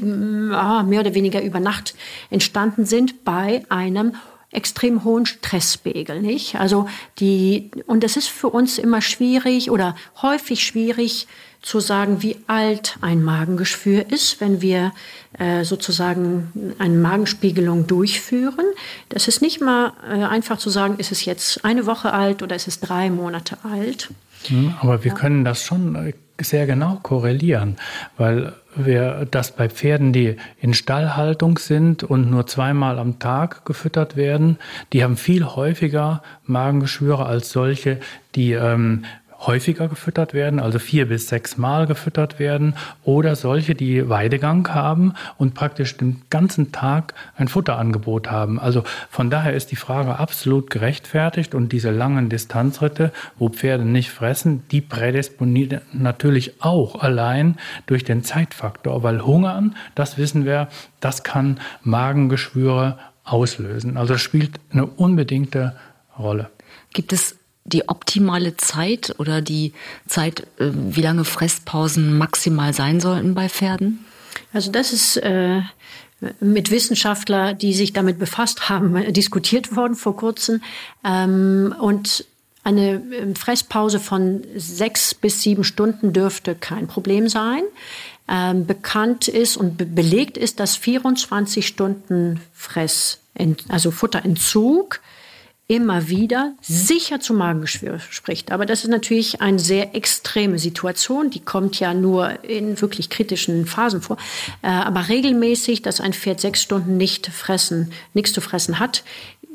[0.53, 1.95] ah, mehr oder weniger über Nacht
[2.29, 4.13] entstanden sind bei einem
[4.51, 6.55] extrem hohen Stresspegel, nicht?
[6.55, 6.87] Also
[7.19, 11.27] die, und das ist für uns immer schwierig oder häufig schwierig
[11.61, 14.93] zu sagen, wie alt ein Magengeschwür ist, wenn wir
[15.37, 18.65] äh, sozusagen eine Magenspiegelung durchführen.
[19.09, 22.55] Das ist nicht mal äh, einfach zu sagen, ist es jetzt eine Woche alt oder
[22.55, 24.09] ist es drei Monate alt.
[24.47, 27.77] Hm, aber wir können das schon äh, sehr genau korrelieren,
[28.17, 34.15] weil wir das bei Pferden, die in Stallhaltung sind und nur zweimal am Tag gefüttert
[34.15, 34.59] werden,
[34.93, 37.99] die haben viel häufiger Magengeschwüre als solche,
[38.35, 39.05] die ähm,
[39.39, 45.13] häufiger gefüttert werden, also vier bis sechs Mal gefüttert werden, oder solche, die Weidegang haben
[45.37, 48.59] und praktisch den ganzen Tag ein Futterangebot haben.
[48.59, 54.09] Also von daher ist die Frage absolut gerechtfertigt und diese langen Distanzritte, wo Pferde nicht
[54.09, 60.67] fressen, die prädisponieren natürlich auch allein durch den Zeitfaktor, weil Hungern, das wissen wir,
[60.99, 63.97] das kann Magengeschwüre auslösen.
[63.97, 65.75] Also spielt eine unbedingte
[66.17, 66.49] Rolle.
[66.93, 67.37] Gibt es
[67.67, 69.73] die optimale Zeit oder die
[70.07, 74.05] Zeit, äh, wie lange Fresspausen maximal sein sollten bei Pferden?
[74.53, 75.61] Also das ist äh,
[76.39, 80.61] mit Wissenschaftlern, die sich damit befasst haben, äh, diskutiert worden vor kurzem.
[81.03, 82.25] Ähm, und
[82.63, 87.63] eine ähm, Fresspause von sechs bis sieben Stunden dürfte kein Problem sein.
[88.29, 93.19] Ähm, bekannt ist und be belegt ist, dass 24 Stunden Fress,
[93.69, 94.99] also Futterentzug
[95.69, 98.51] immer wieder sicher zu Magengeschwür spricht.
[98.53, 101.29] Aber das ist natürlich eine sehr extreme Situation.
[101.29, 104.17] Die kommt ja nur in wirklich kritischen Phasen vor.
[104.61, 109.03] Äh, aber regelmäßig, dass ein Pferd sechs Stunden nicht fressen, nichts zu fressen hat,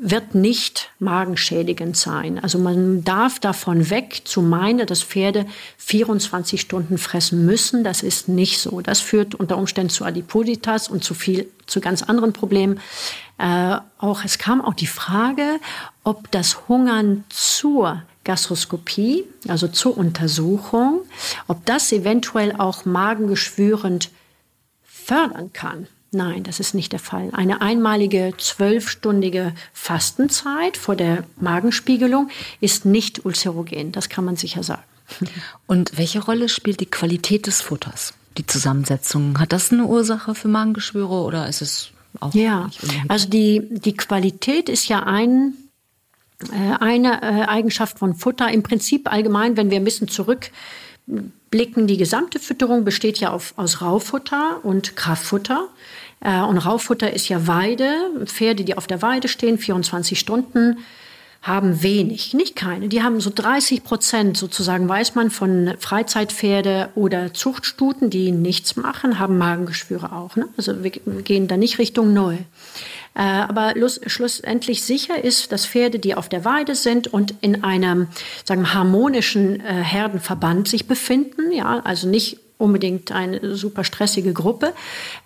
[0.05, 2.37] wird nicht magenschädigend sein.
[2.37, 5.45] Also man darf davon weg zu meinen, dass Pferde
[5.77, 7.85] 24 Stunden fressen müssen.
[7.85, 8.81] Das ist nicht so.
[8.81, 12.81] Das führt unter Umständen zu Adipositas und zu viel, zu ganz anderen Problemen.
[13.37, 15.59] Äh, auch, es kam auch die Frage,
[16.03, 21.01] ob das Hungern zur Gastroskopie, also zur Untersuchung,
[21.47, 24.11] ob das eventuell auch magengeschwürend
[24.83, 25.87] fördern kann.
[26.11, 27.29] Nein, das ist nicht der Fall.
[27.33, 32.29] Eine einmalige zwölfstündige Fastenzeit vor der Magenspiegelung
[32.61, 33.91] ist nicht ulcerogen.
[33.91, 34.83] Das kann man sicher sagen.
[35.65, 38.13] Und welche Rolle spielt die Qualität des Futters?
[38.37, 42.33] Die Zusammensetzung, hat das eine Ursache für Magengeschwüre oder ist es auch?
[42.33, 42.69] Ja,
[43.07, 45.53] also die, die Qualität ist ja ein,
[46.51, 48.51] äh, eine äh, Eigenschaft von Futter.
[48.51, 53.81] Im Prinzip allgemein, wenn wir ein bisschen zurückblicken, die gesamte Fütterung besteht ja auf, aus
[53.81, 55.69] Raufutter und Kraftfutter.
[56.19, 58.25] Äh, und Raufutter ist ja Weide.
[58.25, 60.79] Pferde, die auf der Weide stehen, 24 Stunden,
[61.43, 62.87] haben wenig, nicht keine.
[62.87, 69.19] Die haben so 30 Prozent sozusagen, weiß man, von Freizeitpferde oder Zuchtstuten, die nichts machen,
[69.19, 70.37] haben Magengeschwüre auch.
[70.37, 70.47] Ne?
[70.55, 72.39] Also wir gehen da nicht Richtung Null.
[73.15, 73.73] Äh, aber
[74.07, 78.07] schlussendlich sicher ist, dass Pferde, die auf der Weide sind und in einem
[78.45, 84.73] sagen, harmonischen äh, Herdenverband sich befinden, ja, also nicht unbedingt eine super stressige Gruppe,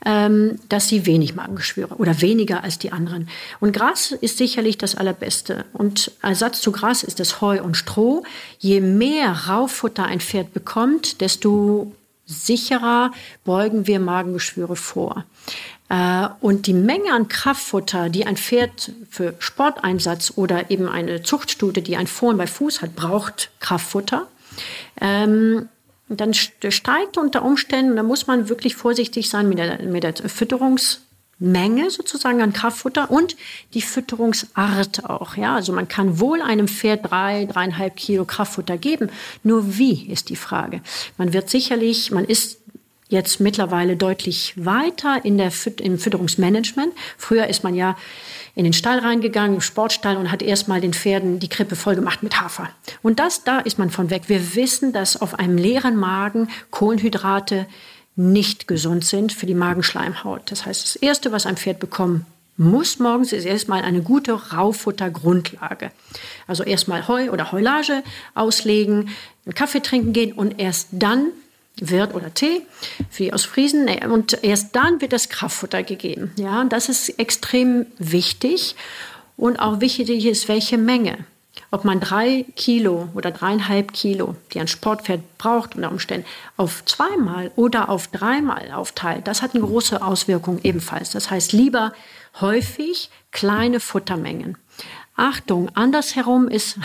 [0.05, 3.29] ähm, dass sie wenig Magengeschwüre oder weniger als die anderen.
[3.59, 5.65] Und Gras ist sicherlich das Allerbeste.
[5.73, 8.23] Und Ersatz zu Gras ist das Heu und Stroh.
[8.57, 11.91] Je mehr Rauffutter ein Pferd bekommt, desto
[12.25, 13.11] sicherer
[13.45, 15.23] beugen wir Magengeschwüre vor.
[15.89, 21.81] Äh, und die Menge an Kraftfutter, die ein Pferd für Sporteinsatz oder eben eine Zuchtstute,
[21.81, 24.27] die ein Fohlen bei Fuß hat, braucht Kraftfutter.
[24.99, 25.69] Ähm,
[26.09, 31.89] dann steigt unter Umständen, da muss man wirklich vorsichtig sein mit der, mit der Fütterungsmenge
[31.89, 33.35] sozusagen an Kraftfutter und
[33.73, 35.35] die Fütterungsart auch.
[35.35, 39.09] Ja, also man kann wohl einem Pferd drei, dreieinhalb Kilo Kraftfutter geben.
[39.43, 40.81] Nur wie ist die Frage.
[41.17, 42.59] Man wird sicherlich, man ist
[43.09, 46.93] jetzt mittlerweile deutlich weiter in der im Fütterungsmanagement.
[47.17, 47.97] Früher ist man ja
[48.55, 52.23] in den Stall reingegangen, im Sportstall und hat erstmal den Pferden die Krippe voll gemacht
[52.23, 52.69] mit Hafer.
[53.03, 54.23] Und das, da ist man von weg.
[54.27, 57.67] Wir wissen, dass auf einem leeren Magen Kohlenhydrate
[58.15, 60.51] nicht gesund sind für die Magenschleimhaut.
[60.51, 62.25] Das heißt, das Erste, was ein Pferd bekommen
[62.57, 65.91] muss morgens, ist erstmal eine gute Raufuttergrundlage.
[66.47, 69.09] Also erstmal Heu oder Heulage auslegen,
[69.45, 71.27] einen Kaffee trinken gehen und erst dann
[71.79, 72.61] wird oder Tee
[73.09, 76.31] für die Ostfriesen und erst dann wird das Kraftfutter gegeben.
[76.37, 78.75] Ja, das ist extrem wichtig
[79.35, 81.25] und auch wichtig ist, welche Menge.
[81.69, 87.51] Ob man drei Kilo oder dreieinhalb Kilo, die ein Sportpferd braucht unter Umständen, auf zweimal
[87.55, 91.09] oder auf dreimal aufteilt, das hat eine große Auswirkung ebenfalls.
[91.09, 91.93] Das heißt, lieber
[92.39, 94.57] häufig kleine Futtermengen.
[95.15, 96.77] Achtung, andersherum ist,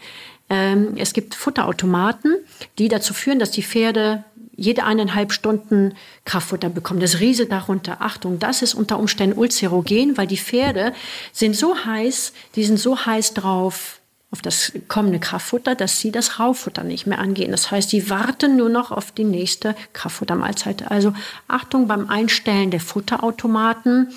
[0.48, 2.36] ähm, es gibt Futterautomaten,
[2.78, 4.24] die dazu führen, dass die Pferde
[4.60, 5.94] jede eineinhalb Stunden
[6.26, 7.00] Kraftfutter bekommen.
[7.00, 8.02] Das rieselt darunter.
[8.02, 10.92] Achtung, das ist unter Umständen ulcerogen, weil die Pferde
[11.32, 16.38] sind so heiß, die sind so heiß drauf, auf das kommende Kraftfutter, dass sie das
[16.38, 17.50] Raufutter nicht mehr angehen.
[17.50, 20.90] Das heißt, die warten nur noch auf die nächste Kraftfuttermahlzeit.
[20.90, 21.14] Also
[21.48, 24.12] Achtung beim Einstellen der Futterautomaten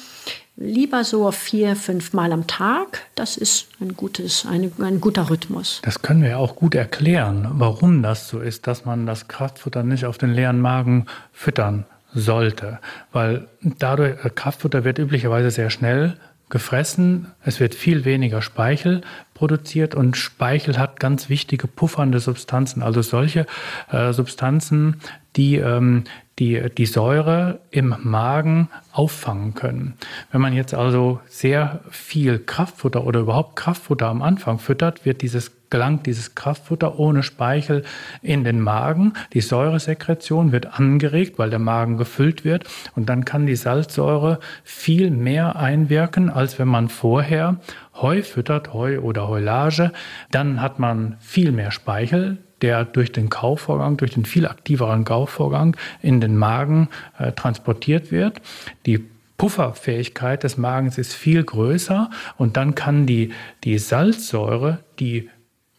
[0.55, 3.01] lieber so vier, fünf Mal am Tag.
[3.15, 5.81] Das ist ein, gutes, ein, ein guter Rhythmus.
[5.83, 9.83] Das können wir ja auch gut erklären, warum das so ist, dass man das Kraftfutter
[9.83, 12.79] nicht auf den leeren Magen füttern sollte.
[13.11, 16.17] Weil dadurch, äh, Kraftfutter wird üblicherweise sehr schnell
[16.49, 19.01] gefressen, es wird viel weniger Speichel
[19.33, 23.45] produziert und Speichel hat ganz wichtige puffernde Substanzen, also solche
[23.91, 24.97] äh, Substanzen,
[25.35, 26.03] die ähm,
[26.39, 29.93] die die Säure im Magen auffangen können.
[30.31, 35.51] Wenn man jetzt also sehr viel Kraftfutter oder überhaupt Kraftfutter am Anfang füttert, wird dieses
[35.73, 37.83] gelangt dieses Kraftfutter ohne Speichel
[38.21, 39.13] in den Magen.
[39.33, 42.65] Die Säuresekretion wird angeregt, weil der Magen gefüllt wird
[42.95, 47.57] und dann kann die Salzsäure viel mehr einwirken, als wenn man vorher
[47.95, 49.91] Heu füttert, Heu oder Heulage.
[50.31, 55.75] Dann hat man viel mehr Speichel, der durch den Kaufvorgang, durch den viel aktiveren Kaufvorgang
[56.01, 58.41] in den Magen äh, transportiert wird.
[58.85, 59.05] Die
[59.37, 65.29] Pufferfähigkeit des Magens ist viel größer und dann kann die, die Salzsäure, die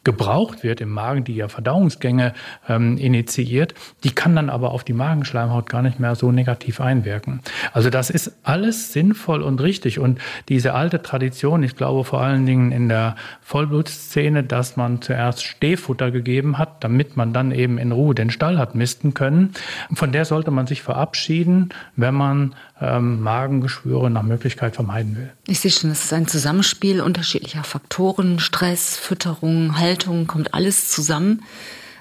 [0.05, 2.35] gebraucht wird im Magen, die ja Verdauungsgänge
[2.69, 7.41] ähm, initiiert, die kann dann aber auf die Magenschleimhaut gar nicht mehr so negativ einwirken.
[7.73, 9.99] Also das ist alles sinnvoll und richtig.
[9.99, 15.43] Und diese alte Tradition, ich glaube vor allen Dingen in der Vollblutszene, dass man zuerst
[15.43, 19.55] Stehfutter gegeben hat, damit man dann eben in Ruhe den Stall hat misten können,
[19.95, 25.33] von der sollte man sich verabschieden, wenn man ähm, Magengeschwüre nach Möglichkeit vermeiden will.
[25.47, 29.94] Ich sehe schon, es ist ein Zusammenspiel unterschiedlicher Faktoren, Stress, Fütterung, Haltung,
[30.27, 31.43] kommt alles zusammen.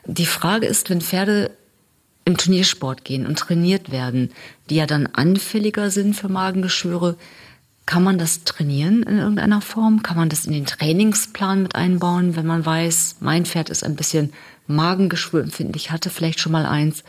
[0.06, 1.52] Die Frage ist, wenn Pferde
[2.26, 4.32] im Turniersport gehen und trainiert werden,
[4.70, 7.18] die ja dann anfälliger sind für Magengeschwüre,
[7.86, 10.04] kann man das trainieren in irgendeiner Form?
[10.04, 13.96] Kann man das in den Trainingsplan mit einbauen, wenn man weiß, mein Pferd ist ein
[13.96, 14.32] bisschen
[14.68, 17.04] Magengeschwürempfindlich, hatte vielleicht schon mal eins?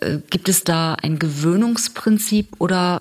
[0.00, 3.00] Äh, gibt es da ein Gewöhnungsprinzip oder?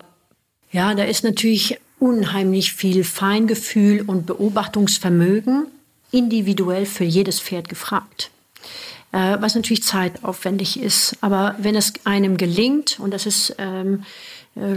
[0.72, 5.68] Ja, da ist natürlich unheimlich viel Feingefühl und Beobachtungsvermögen
[6.12, 8.32] individuell für jedes Pferd gefragt.
[9.12, 11.18] Äh, was natürlich zeitaufwendig ist.
[11.22, 14.06] Aber wenn es einem gelingt, und das ist ähm, äh,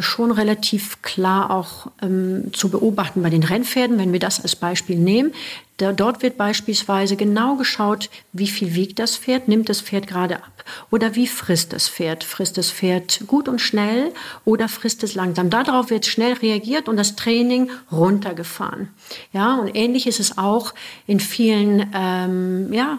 [0.00, 4.96] schon relativ klar auch ähm, zu beobachten bei den Rennpferden, wenn wir das als Beispiel
[4.96, 5.32] nehmen.
[5.78, 10.36] Da, dort wird beispielsweise genau geschaut, wie viel wiegt das Pferd, nimmt das Pferd gerade
[10.36, 12.22] ab oder wie frisst das Pferd.
[12.22, 14.12] Frisst das Pferd gut und schnell
[14.44, 15.50] oder frisst es langsam.
[15.50, 18.90] Darauf wird schnell reagiert und das Training runtergefahren.
[19.32, 20.72] Ja, und ähnlich ist es auch
[21.08, 22.98] in vielen ähm, ja,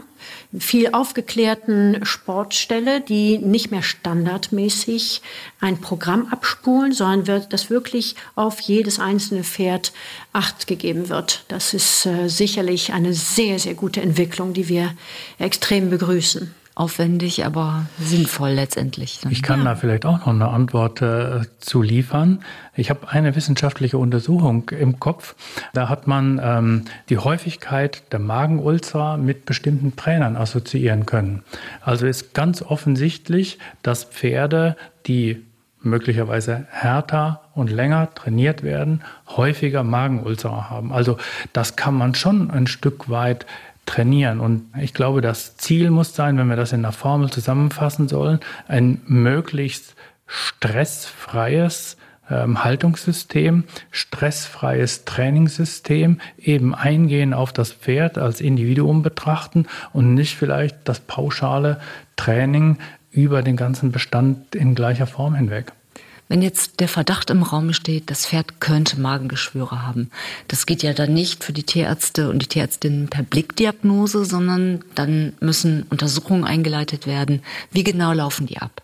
[0.58, 5.22] viel aufgeklärten Sportstelle, die nicht mehr standardmäßig
[5.60, 9.94] ein Programm abspulen, sondern wird, dass wirklich auf jedes einzelne Pferd
[10.34, 11.46] Acht gegeben wird.
[11.48, 14.94] Das ist äh, sicherlich eine sehr, sehr gute Entwicklung, die wir
[15.40, 19.22] extrem begrüßen aufwendig, aber sinnvoll letztendlich.
[19.30, 19.66] Ich kann ja.
[19.66, 22.42] da vielleicht auch noch eine Antwort äh, zu liefern.
[22.76, 25.36] Ich habe eine wissenschaftliche Untersuchung im Kopf.
[25.74, 31.44] Da hat man ähm, die Häufigkeit der Magenulzer mit bestimmten Trainern assoziieren können.
[31.80, 34.76] Also ist ganz offensichtlich, dass Pferde,
[35.08, 35.42] die
[35.82, 40.92] möglicherweise härter und länger trainiert werden, häufiger Magenulcer haben.
[40.92, 41.18] Also
[41.54, 43.46] das kann man schon ein Stück weit
[43.86, 44.40] trainieren.
[44.40, 48.40] Und ich glaube, das Ziel muss sein, wenn wir das in der Formel zusammenfassen sollen,
[48.68, 49.96] ein möglichst
[50.28, 51.98] stressfreies
[52.30, 60.78] ähm, Haltungssystem, stressfreies Trainingssystem, eben eingehen auf das Pferd als Individuum betrachten und nicht vielleicht
[60.86, 61.80] das pauschale
[62.16, 62.78] Training
[63.12, 65.72] über den ganzen Bestand in gleicher Form hinweg.
[66.28, 70.10] Wenn jetzt der Verdacht im Raum steht, das Pferd könnte Magengeschwüre haben,
[70.48, 75.34] das geht ja dann nicht für die Tierärzte und die Tierärztinnen per Blickdiagnose, sondern dann
[75.40, 77.44] müssen Untersuchungen eingeleitet werden.
[77.72, 78.82] Wie genau laufen die ab?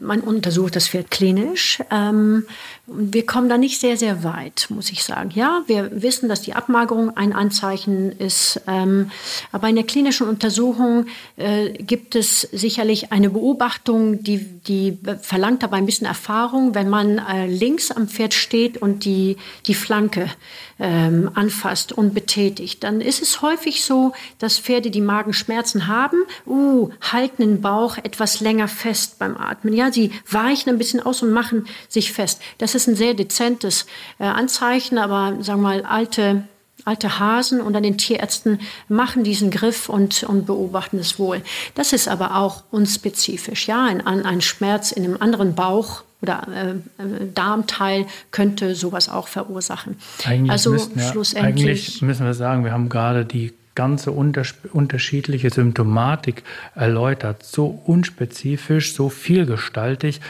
[0.00, 1.82] Man untersucht das Pferd klinisch.
[1.90, 2.44] Ähm,
[2.86, 5.30] wir kommen da nicht sehr, sehr weit, muss ich sagen.
[5.34, 8.60] Ja, wir wissen, dass die Abmagerung ein Anzeichen ist.
[8.66, 9.10] Ähm,
[9.52, 15.78] aber in der klinischen Untersuchung äh, gibt es sicherlich eine Beobachtung, die, die verlangt dabei
[15.78, 19.36] ein bisschen Erfahrung, wenn man äh, links am Pferd steht und die,
[19.66, 20.28] die Flanke
[20.82, 22.82] ähm, anfasst und betätigt.
[22.82, 28.40] Dann ist es häufig so, dass Pferde, die Magenschmerzen haben, uh, halten den Bauch etwas
[28.40, 29.74] länger fest beim Atmen.
[29.74, 32.42] Ja, sie weichen ein bisschen aus und machen sich fest.
[32.58, 33.86] Das ist ein sehr dezentes
[34.18, 36.48] äh, Anzeichen, aber sagen wir mal, alte
[36.84, 41.42] alte Hasen und an den Tierärzten machen diesen Griff und, und beobachten es wohl.
[41.74, 43.68] Das ist aber auch unspezifisch.
[43.68, 49.28] Ja, ein, ein Schmerz in einem anderen Bauch oder äh, äh Darmteil könnte sowas auch
[49.28, 49.96] verursachen.
[50.24, 55.50] Eigentlich also müssen, ja, schlussendlich eigentlich müssen wir sagen, wir haben gerade die ganze unterschiedliche
[55.50, 56.42] Symptomatik
[56.74, 60.20] erläutert, so unspezifisch, so vielgestaltig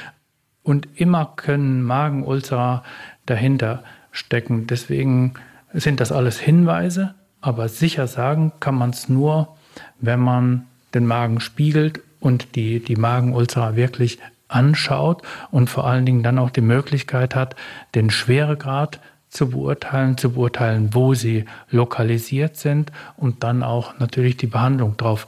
[0.62, 2.84] und immer können Magenulcer
[3.26, 3.82] dahinter
[4.12, 4.66] stecken.
[4.68, 5.34] Deswegen
[5.74, 9.56] sind das alles Hinweise, aber sicher sagen kann man es nur,
[10.00, 14.18] wenn man den Magen spiegelt und die, die Magenulcer wirklich
[14.48, 17.56] anschaut und vor allen Dingen dann auch die Möglichkeit hat,
[17.94, 24.46] den Schweregrad zu beurteilen, zu beurteilen, wo sie lokalisiert sind und dann auch natürlich die
[24.46, 25.26] Behandlung drauf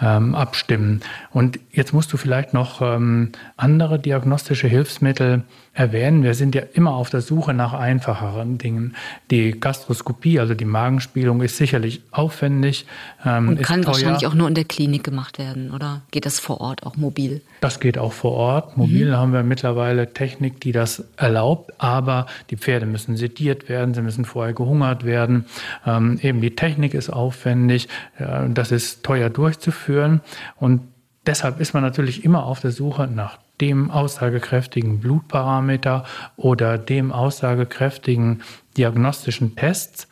[0.00, 1.02] ähm, abstimmen.
[1.32, 6.22] Und jetzt musst du vielleicht noch ähm, andere diagnostische Hilfsmittel erwähnen.
[6.22, 8.94] Wir sind ja immer auf der Suche nach einfacheren Dingen.
[9.30, 12.84] Die Gastroskopie, also die Magenspielung, ist sicherlich aufwendig.
[13.24, 16.60] Ähm, Und kann wahrscheinlich auch nur in der Klinik gemacht werden, oder geht das vor
[16.60, 17.40] Ort auch mobil?
[17.62, 18.76] Das geht auch vor Ort.
[18.76, 19.16] Mobil mhm.
[19.16, 24.26] haben wir mittlerweile Technik, die das erlaubt, aber die Pferde müssen sediert werden, sie müssen
[24.26, 25.46] vorher gehungert werden.
[25.86, 30.20] Ähm, eben die Technik ist aufwendig, äh, das ist teuer durchzuführen
[30.56, 30.82] und
[31.26, 36.04] deshalb ist man natürlich immer auf der Suche nach dem aussagekräftigen Blutparameter
[36.36, 38.42] oder dem aussagekräftigen
[38.76, 40.08] diagnostischen Tests.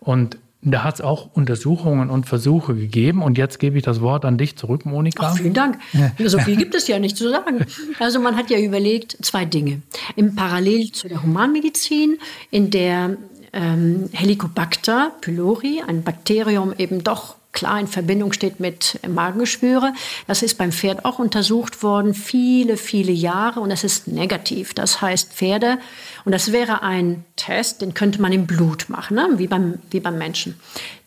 [0.00, 3.22] Und da hat es auch Untersuchungen und Versuche gegeben.
[3.22, 5.32] Und jetzt gebe ich das Wort an dich zurück, Monika.
[5.32, 5.78] Ach, vielen Dank.
[6.18, 7.66] So viel gibt es ja nicht zu sagen.
[7.98, 9.82] Also man hat ja überlegt, zwei Dinge.
[10.16, 12.18] Im Parallel zu der Humanmedizin,
[12.50, 13.18] in der
[13.52, 19.94] ähm, Helicobacter pylori, ein Bakterium eben doch klar in Verbindung steht mit Magengeschwüre.
[20.26, 24.74] Das ist beim Pferd auch untersucht worden, viele, viele Jahre und es ist negativ.
[24.74, 25.78] Das heißt Pferde,
[26.26, 29.28] und das wäre ein Test, den könnte man im Blut machen, ne?
[29.36, 30.60] wie, beim, wie beim Menschen.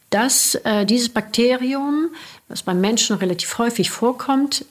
[0.09, 2.09] Das, äh, dieses Bakterium,
[2.47, 4.65] das beim Menschen relativ häufig vorkommt,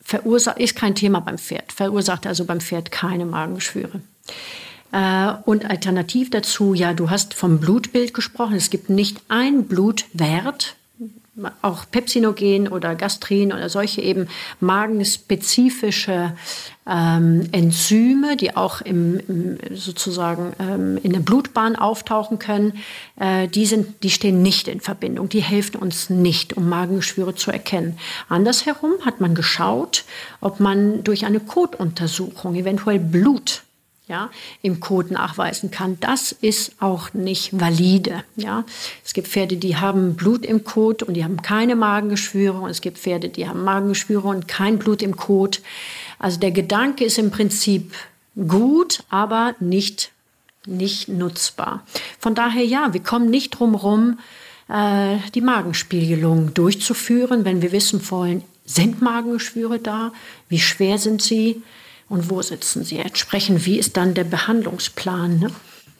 [0.00, 4.00] verursacht, ist kein Thema beim Pferd, verursacht also beim Pferd keine Magengeschwüre.
[4.92, 8.54] Äh, und alternativ dazu, ja, du hast vom Blutbild gesprochen.
[8.54, 10.76] Es gibt nicht ein Blutwert,
[11.62, 14.28] auch Pepsinogen oder Gastrin oder solche eben
[14.60, 16.32] magenspezifische
[16.88, 22.78] ähm, Enzyme, die auch im, im sozusagen ähm, in der Blutbahn auftauchen können,
[23.20, 25.28] äh, die, sind, die stehen nicht in Verbindung.
[25.28, 27.98] Die helfen uns nicht, um Magengeschwüre zu erkennen.
[28.28, 30.04] Andersherum hat man geschaut,
[30.40, 33.62] ob man durch eine Kotuntersuchung eventuell Blut
[34.08, 34.30] ja,
[34.62, 35.98] im Kot nachweisen kann.
[36.00, 38.24] Das ist auch nicht valide.
[38.36, 38.64] Ja.
[39.04, 42.58] Es gibt Pferde, die haben Blut im Kot und die haben keine Magengeschwüre.
[42.58, 45.60] Und es gibt Pferde, die haben Magengeschwüre und kein Blut im Kot.
[46.18, 47.92] Also der Gedanke ist im Prinzip
[48.48, 50.10] gut, aber nicht,
[50.66, 51.84] nicht nutzbar.
[52.18, 54.18] Von daher ja, wir kommen nicht drum rum,
[54.68, 60.12] äh, die Magenspiegelung durchzuführen, wenn wir wissen wollen, sind Magengeschwüre da?
[60.48, 61.62] Wie schwer sind sie?
[62.08, 62.98] Und wo sitzen sie.
[62.98, 65.38] Entsprechend, wie ist dann der Behandlungsplan?
[65.38, 65.50] Ne?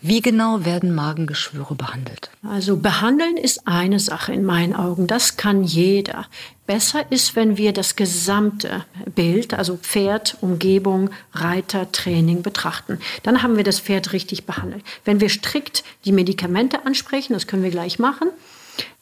[0.00, 2.30] Wie genau werden Magengeschwüre behandelt?
[2.48, 5.08] Also behandeln ist eine Sache in meinen Augen.
[5.08, 6.26] Das kann jeder.
[6.66, 8.84] Besser ist, wenn wir das gesamte
[9.14, 13.00] Bild, also Pferd, Umgebung, Reiter, Training betrachten.
[13.24, 14.84] Dann haben wir das Pferd richtig behandelt.
[15.04, 18.28] Wenn wir strikt die Medikamente ansprechen, das können wir gleich machen.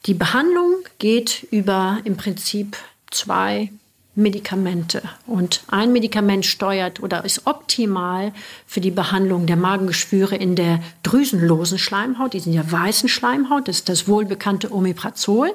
[0.07, 2.75] Die Behandlung geht über im Prinzip
[3.11, 3.71] zwei
[4.17, 5.03] Medikamente.
[5.27, 8.33] Und ein Medikament steuert oder ist optimal
[8.65, 13.67] für die Behandlung der Magengeschwüre in der drüsenlosen Schleimhaut, die sind ja weißen Schleimhaut.
[13.67, 15.53] Das ist das wohlbekannte Omeprazol,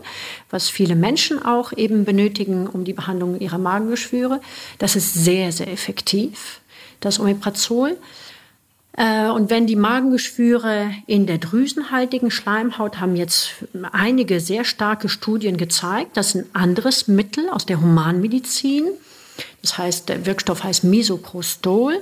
[0.49, 4.41] was viele Menschen auch eben benötigen, um die Behandlung ihrer Magengeschwüre.
[4.79, 6.61] Das ist sehr, sehr effektiv,
[7.01, 7.99] das Omeprazol.
[8.97, 13.53] Äh, und wenn die Magengeschwüre in der drüsenhaltigen Schleimhaut haben jetzt
[13.93, 18.85] einige sehr starke Studien gezeigt, dass ein anderes Mittel aus der Humanmedizin,
[19.63, 22.01] das heißt, der Wirkstoff heißt Misoprostol,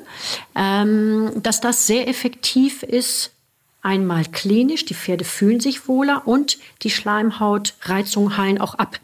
[0.56, 3.32] ähm, dass das sehr effektiv ist.
[3.82, 9.00] Einmal klinisch, die Pferde fühlen sich wohler und die Schleimhautreizungen heilen auch ab.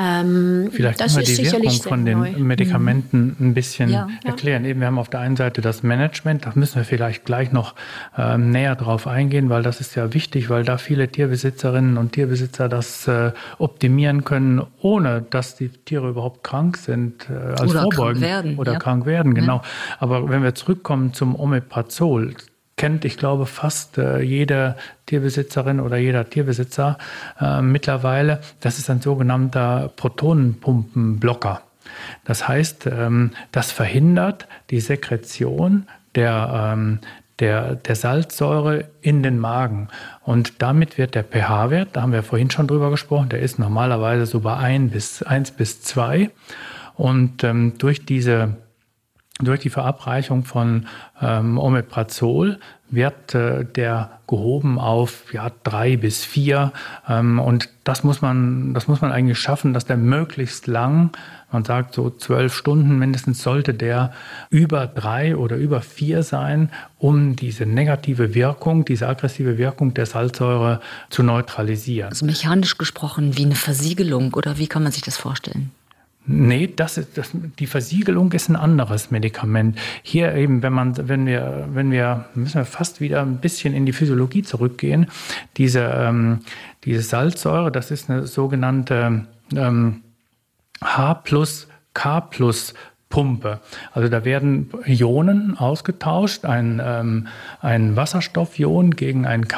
[0.00, 2.30] Ähm, Vielleicht können wir die Wirkung von den neu.
[2.38, 3.48] Medikamenten mhm.
[3.48, 4.64] ein bisschen ja, erklären.
[4.64, 4.70] Ja.
[4.70, 7.74] Eben, wir haben auf der einen Seite das Management, da müssen wir vielleicht gleich noch
[8.16, 12.68] ähm, näher drauf eingehen, weil das ist ja wichtig, weil da viele Tierbesitzerinnen und Tierbesitzer
[12.70, 18.20] das äh, optimieren können, ohne dass die Tiere überhaupt krank sind, äh, als oder Vorbeugen
[18.20, 18.78] krank werden, oder ja.
[18.78, 19.60] krank werden, genau.
[19.98, 22.34] Aber wenn wir zurückkommen zum Omeprazol,
[22.80, 24.74] kennt, ich glaube, fast äh, jede
[25.04, 26.96] Tierbesitzerin oder jeder Tierbesitzer
[27.38, 28.40] äh, mittlerweile.
[28.60, 31.60] Das ist ein sogenannter Protonenpumpenblocker.
[32.24, 37.00] Das heißt, ähm, das verhindert die Sekretion der, ähm,
[37.38, 39.88] der, der Salzsäure in den Magen.
[40.22, 44.24] Und damit wird der pH-Wert, da haben wir vorhin schon drüber gesprochen, der ist normalerweise
[44.24, 46.30] so bei 1 bis, 1 bis 2.
[46.94, 48.56] Und ähm, durch diese
[49.40, 50.86] durch die Verabreichung von
[51.20, 52.58] ähm, Omeprazol
[52.90, 56.72] wird äh, der gehoben auf ja, drei bis vier.
[57.08, 61.10] Ähm, und das muss, man, das muss man eigentlich schaffen, dass der möglichst lang,
[61.52, 64.12] man sagt so zwölf Stunden mindestens, sollte der
[64.50, 70.80] über drei oder über vier sein, um diese negative Wirkung, diese aggressive Wirkung der Salzsäure
[71.10, 72.10] zu neutralisieren.
[72.10, 75.70] Also mechanisch gesprochen wie eine Versiegelung oder wie kann man sich das vorstellen?
[76.26, 79.78] Nee, das ist, das, die Versiegelung ist ein anderes Medikament.
[80.02, 83.86] Hier eben, wenn man, wenn wir, wenn wir, müssen wir fast wieder ein bisschen in
[83.86, 85.06] die Physiologie zurückgehen.
[85.56, 86.40] Diese, ähm,
[86.84, 90.02] diese Salzsäure, das ist eine sogenannte ähm,
[90.82, 92.74] H plus K plus
[93.10, 93.60] Pumpe.
[93.92, 97.26] Also da werden Ionen ausgetauscht, ein, ähm,
[97.60, 99.48] ein Wasserstoffion gegen ein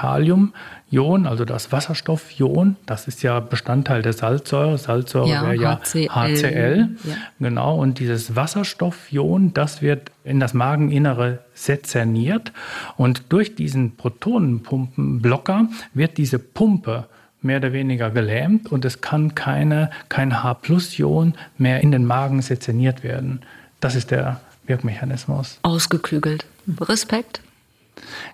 [0.93, 4.77] Kaliumion, also das Wasserstoffion, das ist ja Bestandteil der Salzsäure.
[4.77, 6.09] Salzsäure ja, wäre ja HCl.
[6.11, 6.89] HCl.
[7.05, 7.15] Ja.
[7.41, 12.53] Genau, und dieses Wasserstoffion, das wird in das Mageninnere sezerniert
[12.97, 17.07] und durch diesen Protonenpumpenblocker wird diese Pumpe
[17.41, 23.03] mehr oder weniger gelähmt und es kann keine, kein H-Plus-Ion mehr in den Magen sezerniert
[23.03, 23.41] werden.
[23.81, 25.59] Das ist der Wirkmechanismus.
[25.63, 26.45] Ausgeklügelt.
[26.81, 27.41] Respekt.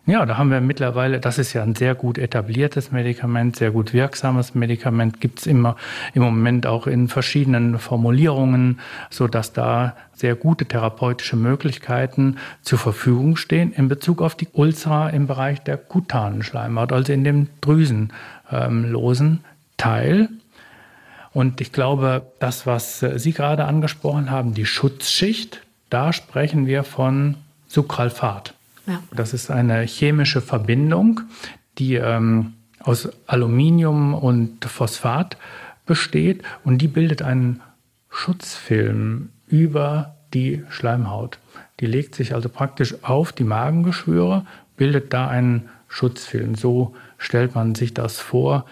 [0.07, 3.93] Ja, da haben wir mittlerweile, das ist ja ein sehr gut etabliertes Medikament, sehr gut
[3.93, 5.77] wirksames Medikament, gibt es immer
[6.15, 8.81] im Moment auch in verschiedenen Formulierungen,
[9.11, 15.27] sodass da sehr gute therapeutische Möglichkeiten zur Verfügung stehen in Bezug auf die Ulcer im
[15.27, 19.45] Bereich der kutanen Schleimhaut, also in dem drüsenlosen
[19.77, 20.29] Teil.
[21.35, 27.37] Und ich glaube, das, was Sie gerade angesprochen haben, die Schutzschicht, da sprechen wir von
[27.69, 28.55] Sucralfat.
[28.89, 29.03] Ja.
[29.15, 31.21] Das ist eine chemische Verbindung,
[31.79, 35.37] die ähm, aus Aluminium und Phosphat
[35.87, 37.61] besteht und die bildet einen
[38.09, 41.39] Schutzfilm über die Schleimhaut.
[41.81, 46.55] Die legt sich also praktisch auf die Magengeschwüre, bildet da einen Schutzfilm.
[46.55, 48.65] So stellt man sich das vor.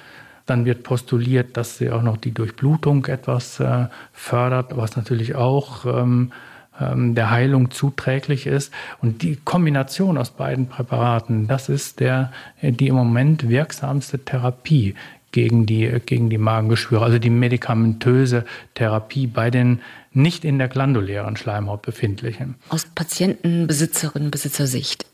[0.47, 5.85] Dann wird postuliert, dass sie auch noch die Durchblutung etwas äh, fördert, was natürlich auch
[5.87, 6.33] ähm,
[6.79, 8.73] der Heilung zuträglich ist.
[9.01, 14.95] Und die Kombination aus beiden Präparaten, das ist der, äh, die im Moment wirksamste Therapie
[15.33, 19.81] gegen die, gegen die Magengeschwüre, also die medikamentöse Therapie bei den
[20.13, 22.55] nicht in der glandulären Schleimhaut befindlichen.
[22.71, 25.05] Aus Patientenbesitzerinnen, Besitzersicht,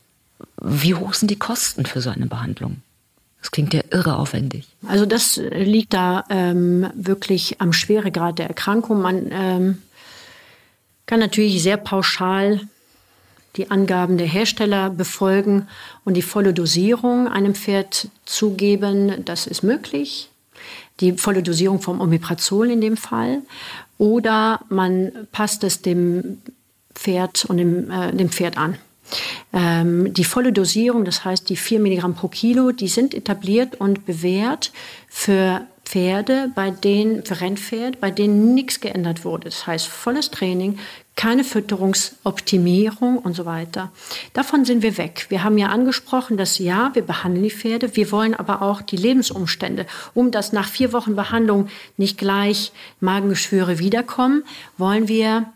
[0.61, 2.77] wie hoch sind die Kosten für so eine Behandlung?
[3.41, 4.69] Das klingt ja irre aufwendig.
[4.87, 9.01] Also das liegt da ähm, wirklich am Schweregrad der Erkrankung.
[9.01, 9.77] Man ähm,
[11.05, 12.61] kann natürlich sehr pauschal
[13.55, 15.67] die Angaben der Hersteller befolgen
[16.05, 19.23] und die volle Dosierung einem Pferd zugeben.
[19.25, 20.29] Das ist möglich.
[20.99, 23.41] Die volle Dosierung vom Omeprazol in dem Fall.
[23.97, 26.41] Oder man passt es dem
[26.95, 28.77] Pferd und dem, äh, dem Pferd an.
[29.51, 34.05] Ähm, die volle Dosierung, das heißt die 4 Milligramm pro Kilo, die sind etabliert und
[34.05, 34.71] bewährt
[35.09, 39.45] für Pferde, bei denen, für Rennpferd, bei denen nichts geändert wurde.
[39.45, 40.79] Das heißt, volles Training,
[41.15, 43.91] keine Fütterungsoptimierung und so weiter.
[44.33, 45.27] Davon sind wir weg.
[45.29, 48.97] Wir haben ja angesprochen, dass ja, wir behandeln die Pferde, wir wollen aber auch die
[48.97, 49.85] Lebensumstände.
[50.13, 51.67] Um dass nach vier Wochen Behandlung
[51.97, 54.43] nicht gleich Magengeschwüre wiederkommen,
[54.77, 55.51] wollen wir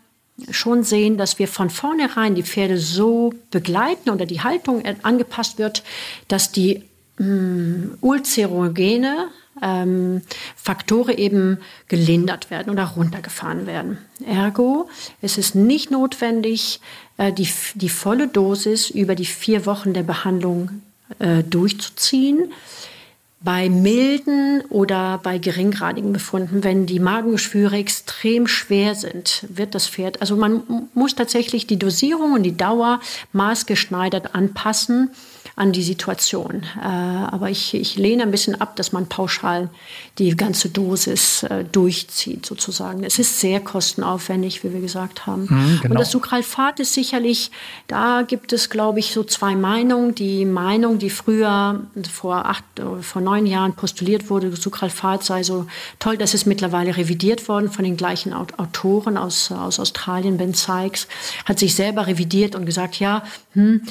[0.51, 5.83] schon sehen, dass wir von vornherein die Pferde so begleiten oder die Haltung angepasst wird,
[6.27, 6.83] dass die
[7.17, 9.29] mh, ulcerogene
[9.61, 10.21] ähm,
[10.55, 11.57] Faktoren eben
[11.87, 13.97] gelindert werden oder runtergefahren werden.
[14.25, 14.89] Ergo,
[15.21, 16.79] es ist nicht notwendig,
[17.17, 20.81] äh, die, die volle Dosis über die vier Wochen der Behandlung
[21.19, 22.51] äh, durchzuziehen.
[23.39, 30.21] Bei milden oder bei geringgradigen Befunden, wenn die Magengeschwüre extrem schwer sind, wird das Pferd,
[30.21, 30.63] also man
[30.95, 32.99] muss tatsächlich die Dosierung und die Dauer
[33.33, 35.11] maßgeschneidert anpassen
[35.57, 36.63] an die Situation.
[36.79, 39.69] Äh, aber ich, ich lehne ein bisschen ab, dass man pauschal
[40.19, 43.03] die ganze Dosis äh, durchzieht, sozusagen.
[43.03, 45.47] Es ist sehr kostenaufwendig, wie wir gesagt haben.
[45.49, 45.93] Mhm, genau.
[45.93, 47.49] Und das Sucralfat ist sicherlich,
[47.87, 50.13] da gibt es, glaube ich, so zwei Meinungen.
[50.13, 51.81] Die Meinung, die früher
[52.11, 52.63] vor acht,
[53.01, 55.65] vor neun Jahren postuliert wurde, Sucralfat sei so
[55.97, 61.07] toll, das ist mittlerweile revidiert worden von den gleichen Autoren aus, aus Australien, Ben Sykes,
[61.45, 63.81] hat sich selber revidiert und gesagt, ja, hm,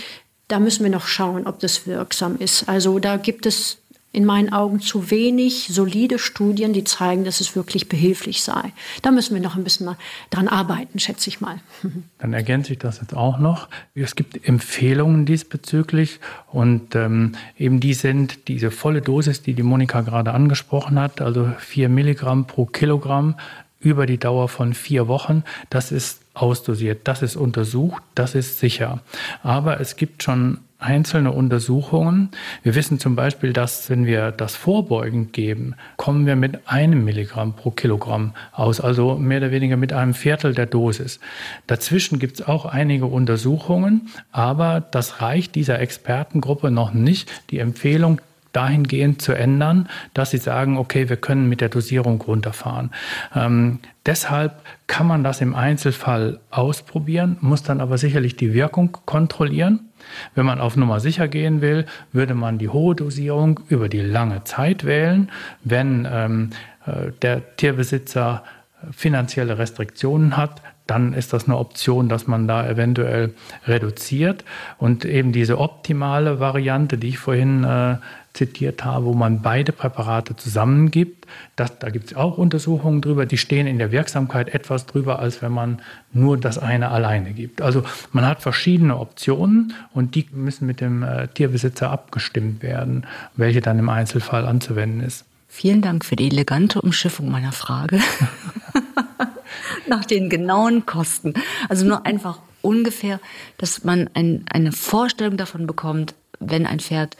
[0.48, 2.68] da müssen wir noch schauen, ob das wirksam ist.
[2.68, 3.78] Also da gibt es
[4.16, 8.72] in meinen Augen zu wenig solide Studien, die zeigen, dass es wirklich behilflich sei.
[9.02, 9.94] Da müssen wir noch ein bisschen
[10.30, 11.60] dran arbeiten, schätze ich mal.
[12.18, 13.68] Dann ergänze ich das jetzt auch noch.
[13.94, 16.18] Es gibt Empfehlungen diesbezüglich
[16.50, 21.52] und ähm, eben die sind diese volle Dosis, die die Monika gerade angesprochen hat, also
[21.58, 23.34] vier Milligramm pro Kilogramm
[23.80, 25.44] über die Dauer von vier Wochen.
[25.68, 29.00] Das ist ausdosiert, das ist untersucht, das ist sicher.
[29.42, 32.28] Aber es gibt schon einzelne Untersuchungen.
[32.62, 37.54] Wir wissen zum Beispiel, dass wenn wir das vorbeugend geben, kommen wir mit einem Milligramm
[37.54, 41.18] pro Kilogramm aus, also mehr oder weniger mit einem Viertel der Dosis.
[41.66, 47.30] Dazwischen gibt es auch einige Untersuchungen, aber das reicht dieser Expertengruppe noch nicht.
[47.50, 48.20] Die Empfehlung
[48.56, 52.90] dahingehend zu ändern, dass sie sagen, okay, wir können mit der Dosierung runterfahren.
[53.34, 59.90] Ähm, deshalb kann man das im Einzelfall ausprobieren, muss dann aber sicherlich die Wirkung kontrollieren.
[60.34, 64.44] Wenn man auf Nummer sicher gehen will, würde man die hohe Dosierung über die lange
[64.44, 65.30] Zeit wählen.
[65.62, 66.50] Wenn ähm,
[66.86, 68.42] äh, der Tierbesitzer
[68.90, 73.34] finanzielle Restriktionen hat, dann ist das eine Option, dass man da eventuell
[73.66, 74.44] reduziert.
[74.78, 77.96] Und eben diese optimale Variante, die ich vorhin äh,
[78.36, 81.26] zitiert habe, wo man beide Präparate zusammengibt.
[81.56, 85.42] Das, da gibt es auch Untersuchungen drüber, die stehen in der Wirksamkeit etwas drüber, als
[85.42, 85.80] wenn man
[86.12, 87.62] nur das eine alleine gibt.
[87.62, 87.82] Also
[88.12, 93.78] man hat verschiedene Optionen und die müssen mit dem äh, Tierbesitzer abgestimmt werden, welche dann
[93.78, 95.24] im Einzelfall anzuwenden ist.
[95.48, 98.00] Vielen Dank für die elegante Umschiffung meiner Frage.
[99.88, 101.34] Nach den genauen Kosten.
[101.68, 103.20] Also nur einfach ungefähr,
[103.56, 107.16] dass man ein, eine Vorstellung davon bekommt, wenn ein Pferd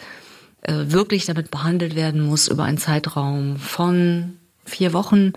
[0.69, 5.33] wirklich damit behandelt werden muss über einen Zeitraum von vier Wochen.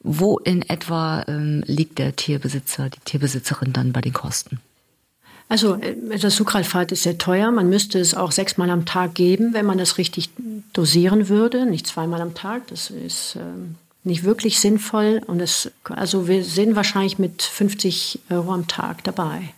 [0.00, 4.58] Wo in etwa ähm, liegt der Tierbesitzer, die Tierbesitzerin dann bei den Kosten?
[5.48, 7.50] Also äh, das Sucralfat ist sehr teuer.
[7.52, 10.30] Man müsste es auch sechsmal am Tag geben, wenn man das richtig
[10.72, 12.66] dosieren würde, nicht zweimal am Tag.
[12.68, 15.20] Das ist ähm, nicht wirklich sinnvoll.
[15.26, 19.50] Und es, also wir sind wahrscheinlich mit 50 Euro am Tag dabei.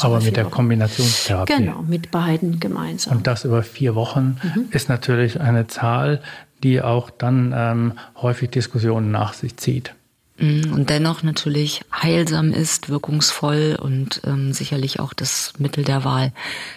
[0.00, 0.52] Aber mit der Wochen.
[0.52, 1.56] Kombinationstherapie.
[1.56, 3.18] Genau, mit beiden gemeinsam.
[3.18, 4.66] Und das über vier Wochen mhm.
[4.70, 6.20] ist natürlich eine Zahl,
[6.62, 9.94] die auch dann ähm, häufig Diskussionen nach sich zieht.
[10.38, 16.32] Mhm, und dennoch natürlich heilsam ist, wirkungsvoll und ähm, sicherlich auch das Mittel der Wahl.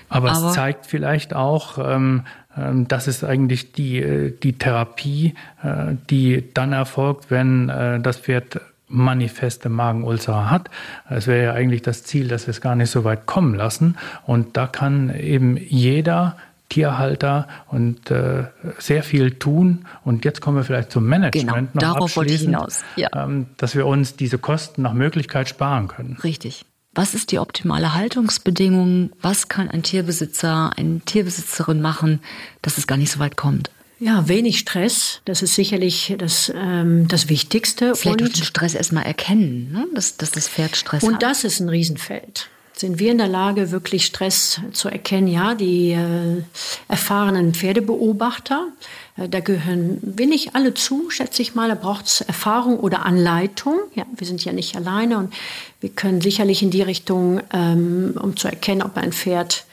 [0.10, 2.26] Aber, Aber es zeigt vielleicht auch, ähm,
[2.58, 5.34] ähm, das ist eigentlich die, äh, die Therapie,
[5.64, 10.70] äh, die dann erfolgt, wenn äh, das Pferd manifeste Magenulcer hat.
[11.10, 13.98] Es wäre ja eigentlich das Ziel, dass wir es gar nicht so weit kommen lassen.
[14.26, 16.38] Und da kann eben jeder
[16.70, 18.46] Tierhalter und äh,
[18.80, 19.86] sehr viel tun.
[20.04, 22.84] Und jetzt kommen wir vielleicht zum Management genau, noch darauf wollte ich hinaus.
[22.96, 23.10] Ja.
[23.16, 26.18] Ähm, dass wir uns diese Kosten nach Möglichkeit sparen können.
[26.24, 26.66] Richtig.
[26.96, 29.12] Was ist die optimale Haltungsbedingung?
[29.22, 32.22] Was kann ein Tierbesitzer, eine Tierbesitzerin machen,
[32.62, 33.72] dass es gar nicht so weit kommt?
[34.04, 37.96] Ja, wenig Stress, das ist sicherlich das, ähm, das Wichtigste.
[37.96, 39.88] Vielleicht und den Stress erstmal erkennen, ne?
[39.96, 41.14] dass, dass das Pferd Stress und hat.
[41.14, 42.50] Und das ist ein Riesenfeld.
[42.74, 45.28] Sind wir in der Lage, wirklich Stress zu erkennen?
[45.28, 46.44] Ja, die äh,
[46.90, 48.68] erfahrenen Pferdebeobachter,
[49.16, 51.70] äh, da gehören wir nicht alle zu, schätze ich mal.
[51.70, 53.76] Da braucht es Erfahrung oder Anleitung.
[53.96, 55.34] Ja, wir sind ja nicht alleine und
[55.80, 59.64] wir können sicherlich in die Richtung, ähm, um zu erkennen, ob ein Pferd,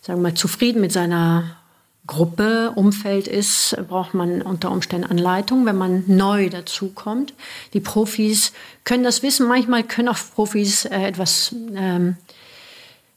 [0.00, 1.58] sagen wir mal, zufrieden mit seiner
[2.06, 7.32] Gruppe, Umfeld ist, braucht man unter Umständen Anleitung, wenn man neu dazukommt.
[7.72, 8.52] Die Profis
[8.84, 9.48] können das wissen.
[9.48, 12.16] Manchmal können auch Profis äh, etwas, ähm,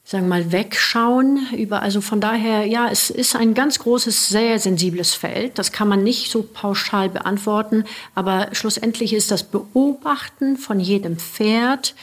[0.04, 1.48] sagen wir mal, wegschauen.
[1.54, 5.58] Über, also von daher, ja, es ist ein ganz großes, sehr sensibles Feld.
[5.58, 7.84] Das kann man nicht so pauschal beantworten.
[8.14, 11.94] Aber schlussendlich ist das Beobachten von jedem Pferd,